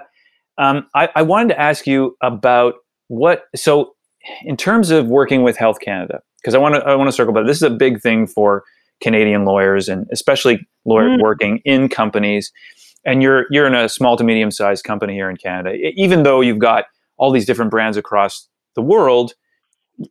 um, 0.57 0.87
I, 0.95 1.09
I 1.15 1.21
wanted 1.21 1.49
to 1.49 1.59
ask 1.59 1.85
you 1.85 2.15
about 2.21 2.75
what. 3.07 3.45
So, 3.55 3.95
in 4.43 4.55
terms 4.55 4.89
of 4.91 5.07
working 5.07 5.43
with 5.43 5.57
Health 5.57 5.79
Canada, 5.81 6.21
because 6.41 6.55
I 6.55 6.57
want 6.59 6.75
to 6.75 6.81
I 6.81 6.95
want 6.95 7.07
to 7.09 7.11
circle 7.11 7.33
back. 7.33 7.45
This 7.45 7.57
is 7.57 7.63
a 7.63 7.69
big 7.69 8.01
thing 8.01 8.25
for 8.27 8.63
Canadian 9.01 9.43
lawyers 9.45 9.89
and 9.89 10.07
especially 10.11 10.65
lawyers 10.85 11.17
Mm. 11.17 11.21
working 11.21 11.61
in 11.65 11.89
companies. 11.89 12.51
And 13.05 13.21
you're 13.21 13.45
you're 13.49 13.67
in 13.67 13.75
a 13.75 13.89
small 13.89 14.15
to 14.15 14.23
medium 14.23 14.49
sized 14.49 14.85
company 14.85 15.13
here 15.13 15.29
in 15.29 15.35
Canada. 15.35 15.73
Even 15.95 16.23
though 16.23 16.39
you've 16.39 16.59
got 16.59 16.85
all 17.17 17.31
these 17.31 17.45
different 17.45 17.69
brands 17.69 17.97
across 17.97 18.47
the 18.75 18.81
world, 18.81 19.33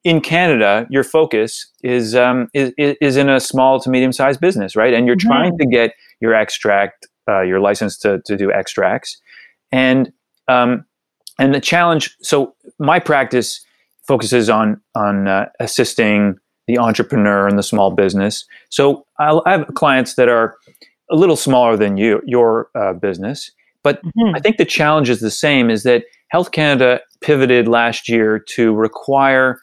in 0.05 0.20
Canada, 0.20 0.87
your 0.90 1.05
focus 1.05 1.66
is 1.83 2.14
um, 2.14 2.48
is 2.55 2.72
is 2.79 3.16
in 3.16 3.29
a 3.29 3.40
small 3.40 3.81
to 3.81 3.90
medium 3.90 4.12
sized 4.12 4.40
business, 4.40 4.77
right? 4.77 4.94
And 4.94 5.07
you're 5.07 5.16
Mhm. 5.16 5.27
trying 5.27 5.59
to 5.59 5.66
get 5.66 5.94
your 6.20 6.35
extract, 6.35 7.07
uh, 7.29 7.40
your 7.42 7.61
license 7.61 7.98
to 7.98 8.20
to 8.27 8.37
do 8.37 8.53
extracts, 8.53 9.20
and 9.72 10.12
um, 10.48 10.85
and 11.38 11.55
the 11.55 11.61
challenge. 11.61 12.16
So 12.22 12.55
my 12.79 13.01
practice 13.01 13.61
focuses 14.07 14.48
on 14.48 14.81
on 14.94 15.27
uh, 15.29 15.46
assisting 15.61 16.38
the 16.68 16.79
entrepreneur 16.79 17.48
and 17.48 17.59
the 17.59 17.62
small 17.62 17.90
business. 17.90 18.44
So 18.70 19.05
I'll, 19.18 19.42
I 19.46 19.51
have 19.53 19.66
clients 19.75 20.14
that 20.14 20.29
are 20.29 20.57
a 21.11 21.16
little 21.16 21.37
smaller 21.37 21.77
than 21.77 21.96
you 21.96 22.22
your 22.25 22.68
uh, 22.77 22.92
business, 22.92 23.51
but 23.83 24.01
Mhm. 24.05 24.37
I 24.37 24.40
think 24.40 24.59
the 24.59 24.64
challenge 24.64 25.11
is 25.11 25.18
the 25.20 25.31
same. 25.31 25.70
Is 25.70 25.83
that 25.83 26.05
Health 26.32 26.50
Canada 26.50 27.02
pivoted 27.20 27.68
last 27.68 28.08
year 28.08 28.38
to 28.38 28.74
require 28.74 29.60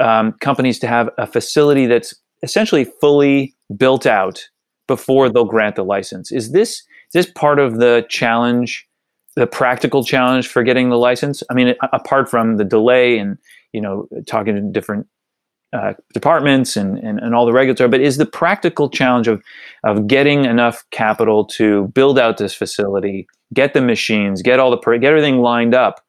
um, 0.00 0.32
companies 0.40 0.78
to 0.78 0.86
have 0.86 1.10
a 1.18 1.26
facility 1.26 1.84
that's 1.84 2.14
essentially 2.42 2.86
fully 3.02 3.54
built 3.76 4.06
out 4.06 4.48
before 4.88 5.28
they'll 5.28 5.44
grant 5.44 5.76
the 5.76 5.84
license. 5.84 6.32
Is 6.32 6.52
this 6.52 6.70
is 6.70 7.12
this 7.12 7.26
part 7.26 7.58
of 7.58 7.78
the 7.78 8.06
challenge, 8.08 8.88
the 9.36 9.46
practical 9.46 10.02
challenge 10.02 10.48
for 10.48 10.62
getting 10.62 10.88
the 10.88 10.96
license? 10.96 11.42
I 11.50 11.54
mean, 11.54 11.74
apart 11.92 12.30
from 12.30 12.56
the 12.56 12.64
delay 12.64 13.18
and 13.18 13.36
you 13.74 13.82
know 13.82 14.08
talking 14.26 14.54
to 14.54 14.62
different 14.62 15.06
uh, 15.72 15.94
departments 16.12 16.76
and, 16.76 16.98
and 16.98 17.18
and 17.18 17.34
all 17.34 17.46
the 17.46 17.52
regulatory, 17.52 17.88
but 17.88 18.00
is 18.00 18.16
the 18.16 18.26
practical 18.26 18.90
challenge 18.90 19.28
of 19.28 19.42
of 19.84 20.06
getting 20.06 20.44
enough 20.44 20.84
capital 20.90 21.44
to 21.44 21.88
build 21.88 22.18
out 22.18 22.38
this 22.38 22.54
facility, 22.54 23.26
get 23.54 23.74
the 23.74 23.80
machines, 23.80 24.42
get 24.42 24.58
all 24.58 24.70
the 24.70 24.98
get 24.98 25.04
everything 25.04 25.38
lined 25.38 25.74
up 25.74 26.04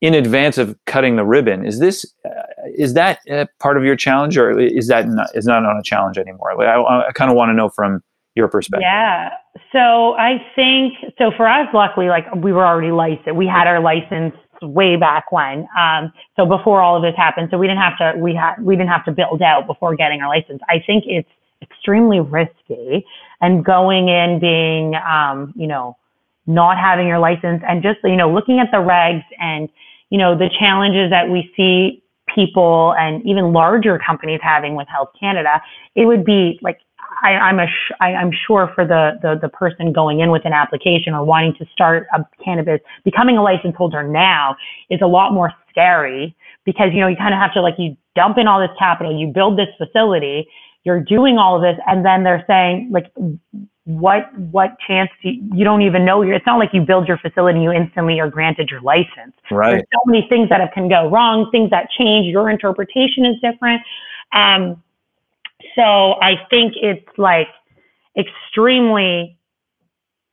in 0.00 0.14
advance 0.14 0.58
of 0.58 0.76
cutting 0.86 1.16
the 1.16 1.24
ribbon. 1.24 1.64
Is 1.64 1.78
this 1.78 2.04
uh, 2.24 2.30
is 2.76 2.94
that 2.94 3.20
uh, 3.30 3.46
part 3.60 3.76
of 3.76 3.84
your 3.84 3.96
challenge, 3.96 4.36
or 4.36 4.58
is 4.58 4.88
that 4.88 5.08
not, 5.08 5.28
is 5.34 5.46
not 5.46 5.64
on 5.64 5.76
a 5.76 5.82
challenge 5.82 6.18
anymore? 6.18 6.60
I, 6.62 7.08
I 7.08 7.12
kind 7.12 7.30
of 7.30 7.36
want 7.36 7.50
to 7.50 7.54
know 7.54 7.68
from 7.68 8.02
your 8.34 8.48
perspective. 8.48 8.82
Yeah. 8.82 9.30
So 9.72 10.14
I 10.14 10.38
think 10.56 10.94
so 11.18 11.30
for 11.36 11.46
us, 11.46 11.68
luckily, 11.72 12.08
like 12.08 12.24
we 12.34 12.52
were 12.52 12.66
already 12.66 12.90
licensed. 12.90 13.34
We 13.34 13.46
had 13.46 13.66
our 13.66 13.80
license 13.80 14.34
way 14.62 14.96
back 14.96 15.30
when. 15.32 15.68
Um, 15.78 16.12
so 16.36 16.46
before 16.46 16.80
all 16.80 16.96
of 16.96 17.02
this 17.02 17.14
happened, 17.16 17.48
so 17.50 17.58
we 17.58 17.66
didn't 17.66 17.80
have 17.80 17.98
to 17.98 18.18
we 18.18 18.34
had 18.34 18.56
we 18.60 18.76
didn't 18.76 18.90
have 18.90 19.04
to 19.06 19.12
build 19.12 19.42
out 19.42 19.66
before 19.66 19.94
getting 19.96 20.20
our 20.22 20.28
license. 20.28 20.60
I 20.68 20.82
think 20.86 21.04
it's 21.06 21.28
extremely 21.62 22.20
risky 22.20 23.04
and 23.40 23.64
going 23.64 24.08
in 24.08 24.38
being 24.40 24.94
um, 24.96 25.52
you 25.56 25.66
know 25.66 25.96
not 26.46 26.76
having 26.76 27.06
your 27.06 27.18
license 27.18 27.62
and 27.68 27.82
just 27.82 27.98
you 28.04 28.16
know 28.16 28.32
looking 28.32 28.58
at 28.58 28.70
the 28.70 28.78
regs 28.78 29.24
and 29.38 29.68
you 30.10 30.18
know 30.18 30.36
the 30.36 30.50
challenges 30.58 31.10
that 31.10 31.28
we 31.28 31.52
see 31.56 32.02
people 32.34 32.94
and 32.98 33.24
even 33.26 33.52
larger 33.52 33.98
companies 33.98 34.40
having 34.42 34.74
with 34.74 34.88
Health 34.88 35.10
Canada, 35.18 35.60
it 35.94 36.06
would 36.06 36.24
be 36.24 36.58
like 36.62 36.78
I, 37.22 37.30
I'm 37.30 37.58
a 37.58 37.66
sh- 37.66 37.92
I, 38.00 38.14
I'm 38.14 38.30
sure 38.46 38.70
for 38.74 38.84
the, 38.84 39.18
the 39.22 39.38
the 39.40 39.48
person 39.48 39.92
going 39.92 40.20
in 40.20 40.30
with 40.30 40.44
an 40.44 40.52
application 40.52 41.14
or 41.14 41.24
wanting 41.24 41.54
to 41.56 41.66
start 41.72 42.06
a 42.14 42.24
cannabis, 42.44 42.80
becoming 43.04 43.36
a 43.36 43.42
license 43.42 43.76
holder 43.76 44.02
now 44.02 44.56
is 44.90 45.00
a 45.02 45.06
lot 45.06 45.32
more 45.32 45.52
scary 45.70 46.34
because 46.64 46.90
you 46.92 47.00
know 47.00 47.08
you 47.08 47.16
kind 47.16 47.34
of 47.34 47.40
have 47.40 47.52
to 47.54 47.62
like 47.62 47.74
you 47.78 47.96
dump 48.14 48.38
in 48.38 48.46
all 48.46 48.60
this 48.60 48.76
capital, 48.78 49.16
you 49.16 49.28
build 49.28 49.58
this 49.58 49.68
facility, 49.78 50.48
you're 50.84 51.00
doing 51.00 51.38
all 51.38 51.56
of 51.56 51.62
this, 51.62 51.80
and 51.86 52.04
then 52.04 52.24
they're 52.24 52.44
saying 52.46 52.90
like 52.90 53.12
what 53.84 54.36
what 54.38 54.76
chance 54.86 55.10
do 55.22 55.30
you, 55.30 55.42
you 55.54 55.64
don't 55.64 55.82
even 55.82 56.04
know 56.04 56.22
it's 56.22 56.46
not 56.46 56.58
like 56.58 56.70
you 56.72 56.80
build 56.80 57.08
your 57.08 57.18
facility 57.18 57.60
you 57.60 57.72
instantly 57.72 58.20
are 58.20 58.30
granted 58.30 58.68
your 58.70 58.80
license. 58.80 59.34
Right. 59.50 59.72
There's 59.72 59.82
so 59.92 60.00
many 60.06 60.26
things 60.28 60.48
that 60.50 60.72
can 60.72 60.88
go 60.88 61.10
wrong 61.10 61.48
things 61.50 61.70
that 61.70 61.88
change 61.90 62.26
your 62.26 62.48
interpretation 62.48 63.24
is 63.24 63.36
different. 63.40 63.82
Um, 64.32 64.82
so 65.74 66.14
I 66.20 66.34
think 66.50 66.74
it's 66.76 67.06
like 67.16 67.48
extremely 68.16 69.38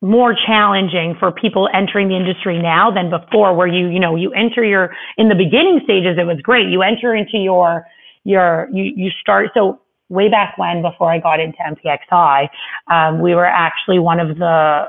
more 0.02 0.34
challenging 0.34 1.14
for 1.18 1.30
people 1.30 1.68
entering 1.74 2.08
the 2.08 2.16
industry 2.16 2.60
now 2.60 2.90
than 2.90 3.10
before 3.10 3.54
where 3.54 3.66
you 3.66 3.88
you 3.88 4.00
know 4.00 4.16
you 4.16 4.32
enter 4.32 4.64
your 4.64 4.94
in 5.18 5.28
the 5.28 5.34
beginning 5.34 5.80
stages 5.84 6.16
it 6.18 6.24
was 6.24 6.40
great. 6.42 6.68
You 6.68 6.82
enter 6.82 7.14
into 7.14 7.36
your 7.36 7.86
your 8.24 8.68
you 8.72 8.84
you 8.84 9.10
start 9.20 9.50
so 9.54 9.80
way 10.08 10.28
back 10.28 10.56
when 10.56 10.82
before 10.82 11.12
I 11.12 11.18
got 11.18 11.38
into 11.38 11.58
MPXI 11.58 12.48
um, 12.90 13.20
we 13.20 13.34
were 13.34 13.46
actually 13.46 13.98
one 13.98 14.20
of 14.20 14.38
the 14.38 14.86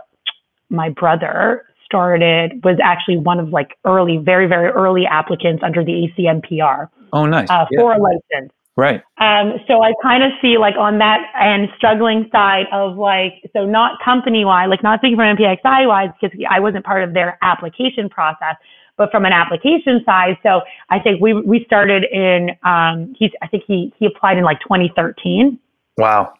my 0.70 0.90
brother 0.90 1.66
started 1.86 2.64
was 2.64 2.78
actually 2.82 3.18
one 3.18 3.40
of 3.40 3.50
like 3.50 3.78
early 3.84 4.18
very 4.18 4.48
very 4.48 4.70
early 4.70 5.06
applicants 5.06 5.62
under 5.62 5.84
the 5.84 6.08
ACMPR 6.18 6.88
oh 7.12 7.26
nice. 7.26 7.50
Uh, 7.50 7.66
yeah. 7.70 7.80
for 7.82 7.94
a 7.94 7.98
license 7.98 8.54
Right. 8.78 9.02
Um, 9.18 9.56
so 9.68 9.84
I 9.84 9.94
kind 10.02 10.24
of 10.24 10.32
see 10.42 10.58
like 10.58 10.76
on 10.78 10.98
that 11.00 11.20
and 11.36 11.68
struggling 11.76 12.30
side 12.32 12.68
of 12.72 12.98
like, 12.98 13.34
so 13.54 13.66
not 13.66 14.00
company 14.04 14.46
wide, 14.46 14.68
like 14.68 14.82
not 14.82 15.00
speaking 15.00 15.18
from 15.18 15.36
MPXI 15.36 15.88
wise, 15.88 16.10
because 16.20 16.38
I 16.50 16.60
wasn't 16.60 16.86
part 16.86 17.04
of 17.04 17.14
their 17.14 17.38
application 17.42 18.08
process, 18.10 18.56
but 18.98 19.12
from 19.12 19.26
an 19.26 19.34
application 19.34 20.02
side. 20.06 20.38
So 20.42 20.62
I 20.90 21.00
think 21.00 21.22
we, 21.22 21.34
we 21.34 21.66
started 21.66 22.06
in, 22.06 22.52
um, 22.64 23.14
he's, 23.18 23.32
I 23.42 23.48
think 23.48 23.64
he, 23.68 23.94
he 24.00 24.06
applied 24.06 24.38
in 24.38 24.44
like 24.44 24.62
2013. 24.62 25.60
Wow. 25.98 26.34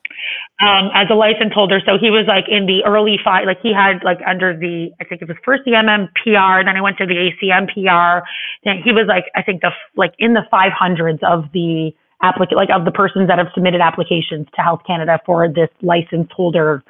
Um, 0.62 0.90
as 0.94 1.08
a 1.12 1.16
license 1.16 1.54
holder. 1.54 1.82
So 1.86 1.98
he 2.00 2.10
was 2.10 2.26
like 2.28 2.46
in 2.48 2.66
the 2.66 2.84
early 2.86 3.20
five, 3.22 3.46
like 3.46 3.60
he 3.62 3.74
had 3.74 4.04
like 4.04 4.20
under 4.26 4.58
the, 4.58 4.90
I 5.02 5.04
think 5.04 5.22
it 5.22 5.28
was 5.28 5.38
first 5.44 5.64
the 5.66 5.72
MMPR, 5.72 6.64
then 6.64 6.78
I 6.78 6.82
went 6.82 6.98
to 7.00 7.06
the 7.06 7.30
ACMPR. 7.44 8.22
Then 8.64 8.82
he 8.82 8.94
was 8.94 9.06
like, 9.08 9.26
I 9.36 9.44
think 9.44 9.62
the, 9.62 9.72
like 9.98 10.14
in 10.18 10.34
the 10.34 10.44
500s 10.52 11.22
of 11.24 11.52
the, 11.52 11.92
applicant, 12.22 12.58
like 12.58 12.70
of 12.70 12.86
the 12.86 12.92
persons 12.92 13.28
that 13.28 13.38
have 13.38 13.48
submitted 13.54 13.82
applications 13.82 14.48
to 14.56 14.62
Health 14.62 14.82
Canada 14.86 15.20
for 15.26 15.48
this 15.48 15.70
license 15.82 16.30
holder 16.32 16.84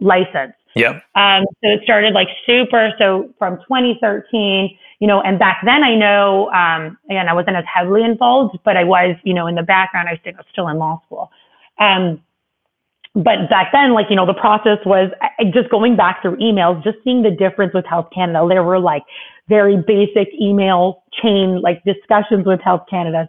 license. 0.00 0.54
Yeah. 0.74 1.00
Um, 1.14 1.44
so 1.62 1.70
it 1.70 1.80
started 1.84 2.14
like 2.14 2.28
super. 2.46 2.92
So 2.98 3.32
from 3.38 3.58
2013, 3.58 4.76
you 5.00 5.06
know, 5.06 5.20
and 5.20 5.38
back 5.38 5.60
then 5.64 5.84
I 5.84 5.94
know, 5.94 6.50
um, 6.50 6.98
again, 7.08 7.28
I 7.28 7.32
wasn't 7.32 7.56
as 7.56 7.64
heavily 7.72 8.02
involved, 8.02 8.58
but 8.64 8.76
I 8.76 8.84
was, 8.84 9.16
you 9.24 9.34
know, 9.34 9.46
in 9.46 9.54
the 9.54 9.62
background, 9.62 10.08
I 10.08 10.12
was 10.24 10.46
still 10.52 10.68
in 10.68 10.78
law 10.78 11.00
school. 11.06 11.30
Um, 11.78 12.20
but 13.14 13.48
back 13.48 13.70
then, 13.72 13.94
like, 13.94 14.06
you 14.10 14.16
know, 14.16 14.26
the 14.26 14.34
process 14.34 14.78
was 14.84 15.10
just 15.52 15.70
going 15.70 15.96
back 15.96 16.20
through 16.20 16.36
emails, 16.38 16.82
just 16.82 16.98
seeing 17.04 17.22
the 17.22 17.30
difference 17.30 17.72
with 17.72 17.86
Health 17.86 18.08
Canada. 18.12 18.44
There 18.48 18.64
were 18.64 18.80
like 18.80 19.04
very 19.48 19.76
basic 19.76 20.28
email 20.40 21.03
chain, 21.22 21.60
like 21.60 21.82
discussions 21.84 22.46
with 22.46 22.60
Health 22.60 22.82
Canada 22.88 23.28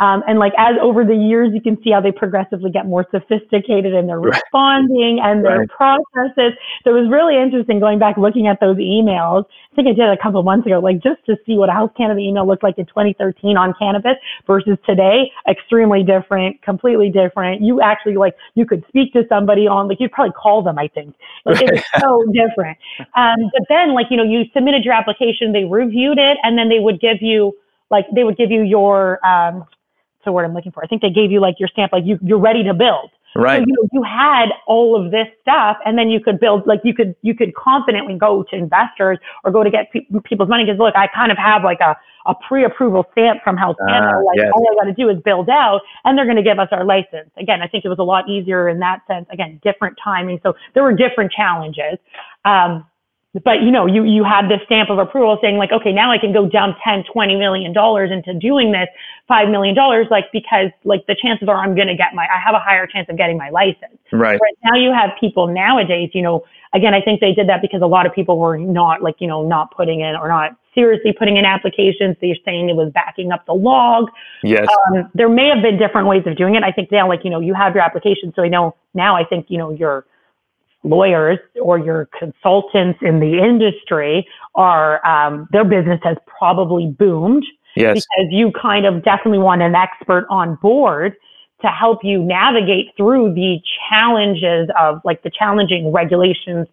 um, 0.00 0.22
and 0.26 0.38
like 0.38 0.52
as 0.58 0.74
over 0.80 1.04
the 1.04 1.14
years, 1.14 1.50
you 1.54 1.60
can 1.60 1.80
see 1.82 1.90
how 1.90 2.00
they 2.00 2.12
progressively 2.12 2.70
get 2.70 2.86
more 2.86 3.06
sophisticated 3.10 3.94
in 3.94 4.06
their 4.06 4.18
right. 4.18 4.34
responding 4.34 5.20
and 5.22 5.44
their 5.44 5.60
right. 5.60 5.68
processes. 5.68 6.58
So 6.82 6.96
it 6.96 7.00
was 7.00 7.10
really 7.10 7.40
interesting 7.40 7.80
going 7.80 7.98
back 7.98 8.16
looking 8.16 8.46
at 8.46 8.58
those 8.60 8.76
emails. 8.76 9.44
I 9.72 9.76
think 9.76 9.88
I 9.88 9.92
did 9.92 10.08
a 10.08 10.16
couple 10.20 10.42
months 10.42 10.66
ago, 10.66 10.78
like 10.78 11.02
just 11.02 11.24
to 11.26 11.36
see 11.46 11.56
what 11.56 11.68
a 11.68 11.72
Health 11.72 11.92
Canada 11.96 12.20
email 12.20 12.46
looked 12.46 12.62
like 12.62 12.78
in 12.78 12.86
2013 12.86 13.56
on 13.56 13.74
cannabis 13.78 14.16
versus 14.46 14.78
today. 14.86 15.30
Extremely 15.48 16.02
different, 16.02 16.60
completely 16.62 17.10
different. 17.10 17.62
You 17.62 17.80
actually 17.80 18.16
like 18.16 18.34
you 18.54 18.66
could 18.66 18.84
speak 18.88 19.12
to 19.12 19.22
somebody 19.28 19.66
on 19.66 19.88
like 19.88 20.00
you'd 20.00 20.12
probably 20.12 20.32
call 20.32 20.62
them. 20.62 20.78
I 20.78 20.88
think 20.88 21.14
like, 21.44 21.60
right. 21.60 21.70
it's 21.74 21.86
so 22.00 22.24
different. 22.32 22.78
Um, 23.14 23.36
but 23.52 23.62
then 23.68 23.94
like 23.94 24.06
you 24.10 24.16
know 24.16 24.24
you 24.24 24.44
submitted 24.52 24.84
your 24.84 24.94
application, 24.94 25.52
they 25.52 25.64
reviewed 25.64 26.18
it, 26.18 26.38
and 26.42 26.58
then 26.58 26.68
they 26.68 26.80
would 26.80 27.00
give 27.00 27.18
you 27.24 27.56
like 27.90 28.06
they 28.14 28.24
would 28.24 28.36
give 28.36 28.50
you 28.50 28.62
your 28.62 29.24
um, 29.26 29.64
the 30.24 30.32
word 30.32 30.44
I'm 30.44 30.54
looking 30.54 30.72
for. 30.72 30.82
I 30.82 30.86
think 30.86 31.02
they 31.02 31.10
gave 31.10 31.30
you 31.30 31.40
like 31.40 31.56
your 31.58 31.68
stamp, 31.68 31.92
like 31.92 32.04
you 32.04 32.18
you're 32.22 32.38
ready 32.38 32.64
to 32.64 32.74
build. 32.74 33.10
Right. 33.36 33.58
So, 33.58 33.64
you 33.66 33.74
know, 33.74 33.88
you 33.92 34.02
had 34.04 34.50
all 34.66 34.94
of 34.94 35.10
this 35.10 35.26
stuff, 35.42 35.76
and 35.84 35.98
then 35.98 36.08
you 36.08 36.20
could 36.20 36.38
build 36.38 36.66
like 36.66 36.80
you 36.84 36.94
could 36.94 37.16
you 37.22 37.34
could 37.34 37.54
confidently 37.54 38.16
go 38.16 38.44
to 38.44 38.56
investors 38.56 39.18
or 39.42 39.50
go 39.50 39.64
to 39.64 39.70
get 39.70 39.90
pe- 39.92 40.06
people's 40.24 40.48
money 40.48 40.64
because 40.64 40.78
look, 40.78 40.94
I 40.96 41.08
kind 41.08 41.32
of 41.32 41.38
have 41.38 41.64
like 41.64 41.80
a 41.80 41.96
a 42.26 42.34
pre-approval 42.48 43.04
stamp 43.12 43.42
from 43.42 43.56
Health 43.56 43.76
Canada. 43.86 44.16
Uh, 44.16 44.24
like 44.24 44.38
yes. 44.38 44.50
all 44.54 44.66
I 44.70 44.84
got 44.84 44.88
to 44.88 44.94
do 44.94 45.08
is 45.10 45.20
build 45.24 45.50
out, 45.50 45.80
and 46.04 46.16
they're 46.16 46.24
going 46.24 46.36
to 46.36 46.42
give 46.42 46.58
us 46.58 46.68
our 46.70 46.84
license. 46.84 47.28
Again, 47.36 47.60
I 47.60 47.66
think 47.66 47.84
it 47.84 47.88
was 47.88 47.98
a 47.98 48.04
lot 48.04 48.28
easier 48.28 48.68
in 48.68 48.78
that 48.78 49.00
sense. 49.06 49.26
Again, 49.30 49.60
different 49.64 49.98
timing, 50.02 50.38
so 50.42 50.54
there 50.74 50.84
were 50.84 50.94
different 50.94 51.32
challenges. 51.32 51.98
Um, 52.44 52.86
but 53.42 53.62
you 53.62 53.70
know, 53.70 53.86
you, 53.86 54.04
you 54.04 54.22
had 54.22 54.48
this 54.48 54.60
stamp 54.66 54.90
of 54.90 54.98
approval 54.98 55.38
saying 55.42 55.56
like, 55.56 55.72
okay, 55.72 55.92
now 55.92 56.12
I 56.12 56.18
can 56.18 56.32
go 56.32 56.48
down 56.48 56.76
10, 56.84 57.04
20 57.12 57.36
million 57.36 57.72
dollars 57.72 58.10
into 58.12 58.32
doing 58.38 58.70
this 58.70 58.88
five 59.26 59.48
million 59.48 59.74
dollars, 59.74 60.06
like 60.10 60.26
because 60.32 60.70
like 60.84 61.04
the 61.06 61.16
chances 61.20 61.48
are 61.48 61.56
I'm 61.56 61.74
going 61.74 61.88
to 61.88 61.96
get 61.96 62.14
my, 62.14 62.24
I 62.24 62.38
have 62.38 62.54
a 62.54 62.60
higher 62.60 62.86
chance 62.86 63.08
of 63.08 63.16
getting 63.16 63.36
my 63.36 63.50
license. 63.50 63.98
Right. 64.12 64.38
Now 64.62 64.78
you 64.78 64.92
have 64.92 65.10
people 65.18 65.48
nowadays, 65.48 66.10
you 66.14 66.22
know, 66.22 66.44
again, 66.74 66.94
I 66.94 67.00
think 67.00 67.20
they 67.20 67.32
did 67.32 67.48
that 67.48 67.60
because 67.60 67.82
a 67.82 67.86
lot 67.86 68.06
of 68.06 68.14
people 68.14 68.38
were 68.38 68.56
not 68.56 69.02
like, 69.02 69.16
you 69.18 69.26
know, 69.26 69.46
not 69.46 69.74
putting 69.74 70.00
in 70.00 70.14
or 70.14 70.28
not 70.28 70.56
seriously 70.72 71.12
putting 71.12 71.36
in 71.36 71.44
applications. 71.44 72.16
They're 72.20 72.36
saying 72.44 72.68
it 72.68 72.76
was 72.76 72.92
backing 72.92 73.32
up 73.32 73.46
the 73.46 73.54
log. 73.54 74.10
Yes. 74.42 74.68
Um, 74.88 75.10
there 75.14 75.28
may 75.28 75.48
have 75.48 75.62
been 75.62 75.78
different 75.78 76.06
ways 76.06 76.22
of 76.26 76.36
doing 76.36 76.54
it. 76.54 76.62
I 76.62 76.70
think 76.70 76.90
now, 76.92 77.08
like, 77.08 77.24
you 77.24 77.30
know, 77.30 77.40
you 77.40 77.54
have 77.54 77.74
your 77.74 77.82
application. 77.82 78.32
So 78.36 78.42
I 78.42 78.48
know 78.48 78.76
now 78.92 79.16
I 79.16 79.24
think, 79.24 79.46
you 79.48 79.58
know, 79.58 79.70
you're, 79.70 80.04
lawyers 80.84 81.38
or 81.60 81.78
your 81.78 82.08
consultants 82.18 82.98
in 83.02 83.18
the 83.18 83.38
industry 83.42 84.26
are 84.54 85.04
um, 85.06 85.48
their 85.50 85.64
business 85.64 85.98
has 86.02 86.16
probably 86.26 86.86
boomed 86.86 87.44
yes. 87.74 87.94
because 87.94 88.28
you 88.30 88.52
kind 88.60 88.86
of 88.86 89.02
definitely 89.02 89.38
want 89.38 89.62
an 89.62 89.74
expert 89.74 90.26
on 90.30 90.56
board 90.56 91.14
to 91.62 91.68
help 91.68 92.00
you 92.02 92.22
navigate 92.22 92.88
through 92.96 93.32
the 93.34 93.58
challenges 93.88 94.68
of 94.78 95.00
like 95.04 95.22
the 95.22 95.30
challenging 95.30 95.90
regulations 95.92 96.66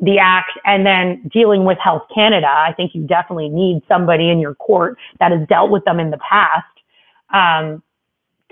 the 0.00 0.18
act 0.18 0.52
and 0.66 0.84
then 0.84 1.22
dealing 1.32 1.64
with 1.64 1.78
health 1.78 2.02
canada 2.14 2.48
i 2.48 2.70
think 2.76 2.94
you 2.94 3.06
definitely 3.06 3.48
need 3.48 3.80
somebody 3.88 4.28
in 4.28 4.38
your 4.38 4.54
court 4.56 4.98
that 5.20 5.32
has 5.32 5.40
dealt 5.48 5.70
with 5.70 5.82
them 5.86 5.98
in 5.98 6.10
the 6.10 6.18
past 6.18 6.66
um, 7.32 7.82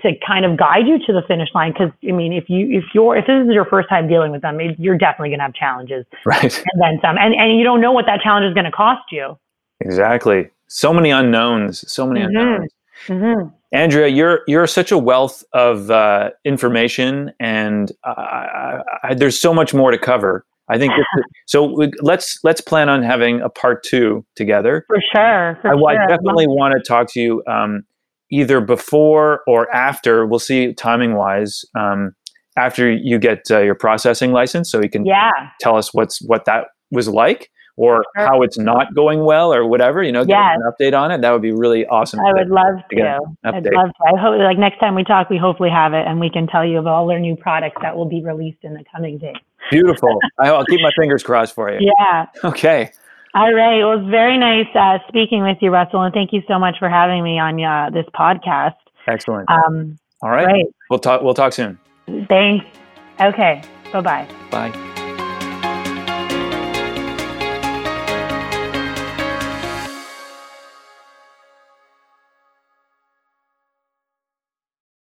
to 0.05 0.13
kind 0.25 0.45
of 0.45 0.57
guide 0.57 0.87
you 0.87 0.99
to 1.05 1.13
the 1.13 1.21
finish 1.27 1.49
line. 1.53 1.73
Because 1.73 1.91
I 2.07 2.11
mean, 2.11 2.33
if 2.33 2.45
you 2.47 2.67
if 2.69 2.83
you're 2.93 3.17
if 3.17 3.25
this 3.27 3.47
is 3.47 3.53
your 3.53 3.65
first 3.65 3.89
time 3.89 4.07
dealing 4.07 4.31
with 4.31 4.41
them, 4.41 4.59
you're 4.77 4.97
definitely 4.97 5.29
going 5.29 5.39
to 5.39 5.45
have 5.45 5.53
challenges, 5.53 6.05
right? 6.25 6.43
And 6.43 6.81
then 6.81 6.99
some, 7.01 7.17
and 7.17 7.33
and 7.33 7.57
you 7.57 7.63
don't 7.63 7.81
know 7.81 7.91
what 7.91 8.05
that 8.05 8.21
challenge 8.21 8.45
is 8.45 8.53
going 8.53 8.65
to 8.65 8.71
cost 8.71 9.11
you. 9.11 9.37
Exactly. 9.81 10.49
So 10.67 10.93
many 10.93 11.11
unknowns. 11.11 11.89
So 11.91 12.07
many 12.07 12.21
mm-hmm. 12.21 12.37
unknowns. 12.37 12.71
Mm-hmm. 13.07 13.47
Andrea, 13.73 14.07
you're 14.07 14.41
you're 14.47 14.67
such 14.67 14.91
a 14.91 14.97
wealth 14.97 15.43
of 15.53 15.91
uh, 15.91 16.29
information, 16.45 17.31
and 17.39 17.91
uh, 18.03 18.81
I, 19.03 19.13
there's 19.15 19.39
so 19.39 19.53
much 19.53 19.73
more 19.73 19.91
to 19.91 19.97
cover. 19.97 20.45
I 20.69 20.77
think 20.77 20.93
this, 20.95 21.23
so. 21.45 21.65
We, 21.65 21.91
let's 22.01 22.39
let's 22.43 22.61
plan 22.61 22.89
on 22.89 23.03
having 23.03 23.41
a 23.41 23.49
part 23.49 23.83
two 23.83 24.25
together 24.35 24.85
for 24.87 24.97
sure. 25.13 25.59
For 25.61 25.73
I, 25.73 25.77
sure. 25.77 25.89
I 25.89 26.07
definitely 26.07 26.47
want 26.47 26.73
to 26.73 26.81
talk 26.87 27.11
to 27.13 27.19
you. 27.19 27.43
Um, 27.47 27.83
either 28.31 28.61
before 28.61 29.41
or 29.47 29.73
after. 29.73 30.25
We'll 30.25 30.39
see 30.39 30.73
timing 30.73 31.15
wise. 31.15 31.63
Um, 31.77 32.15
after 32.57 32.89
you 32.89 33.19
get 33.19 33.41
uh, 33.51 33.59
your 33.59 33.75
processing 33.75 34.31
license, 34.31 34.71
so 34.71 34.81
you 34.81 34.89
can 34.89 35.05
yeah. 35.05 35.31
tell 35.59 35.75
us 35.75 35.93
what's 35.93 36.21
what 36.21 36.45
that 36.45 36.67
was 36.89 37.09
like 37.09 37.51
or 37.77 38.05
sure. 38.17 38.27
how 38.27 38.41
it's 38.41 38.57
not 38.57 38.93
going 38.95 39.25
well 39.25 39.53
or 39.53 39.67
whatever, 39.67 40.01
you 40.01 40.11
know, 40.11 40.23
get 40.23 40.37
yes. 40.37 40.57
an 40.57 40.71
update 40.71 40.97
on 40.97 41.11
it. 41.11 41.21
That 41.21 41.31
would 41.31 41.41
be 41.41 41.51
really 41.51 41.85
awesome. 41.87 42.21
I 42.21 42.31
would 42.31 42.49
love 42.49 42.77
to. 42.89 42.95
to 42.95 43.19
I'd 43.43 43.53
love 43.53 43.63
to. 43.63 44.15
I 44.15 44.19
hope 44.19 44.39
like 44.39 44.57
next 44.57 44.79
time 44.79 44.95
we 44.95 45.03
talk, 45.03 45.29
we 45.29 45.37
hopefully 45.37 45.69
have 45.69 45.93
it 45.93 46.07
and 46.07 46.19
we 46.19 46.29
can 46.29 46.47
tell 46.47 46.65
you 46.65 46.79
of 46.79 46.87
all 46.87 47.11
our 47.11 47.19
new 47.19 47.35
products 47.35 47.77
that 47.81 47.95
will 47.95 48.07
be 48.07 48.23
released 48.23 48.59
in 48.63 48.73
the 48.73 48.83
coming 48.89 49.17
days. 49.17 49.35
Beautiful. 49.71 50.17
I'll 50.39 50.65
keep 50.65 50.81
my 50.81 50.91
fingers 50.97 51.23
crossed 51.23 51.53
for 51.53 51.71
you. 51.71 51.79
Yeah. 51.99 52.25
Okay. 52.43 52.91
All 53.35 53.53
right. 53.53 53.79
Well, 53.83 53.99
it's 53.99 54.09
very 54.09 54.37
nice 54.37 54.73
uh, 54.73 54.99
speaking 55.09 55.43
with 55.43 55.57
you, 55.59 55.69
Russell, 55.69 56.01
and 56.01 56.13
thank 56.13 56.31
you 56.31 56.41
so 56.47 56.57
much 56.57 56.77
for 56.79 56.89
having 56.89 57.21
me 57.21 57.37
on 57.37 57.61
uh, 57.61 57.89
this 57.89 58.05
podcast. 58.15 58.75
Excellent. 59.07 59.49
Um, 59.49 59.99
All 60.21 60.29
right. 60.29 60.45
Great. 60.45 60.67
We'll 60.89 60.99
talk. 60.99 61.21
We'll 61.21 61.33
talk 61.33 61.51
soon. 61.51 61.77
Thanks. 62.29 62.65
Okay. 63.19 63.61
Bye-bye. 63.91 64.27
Bye. 64.51 64.91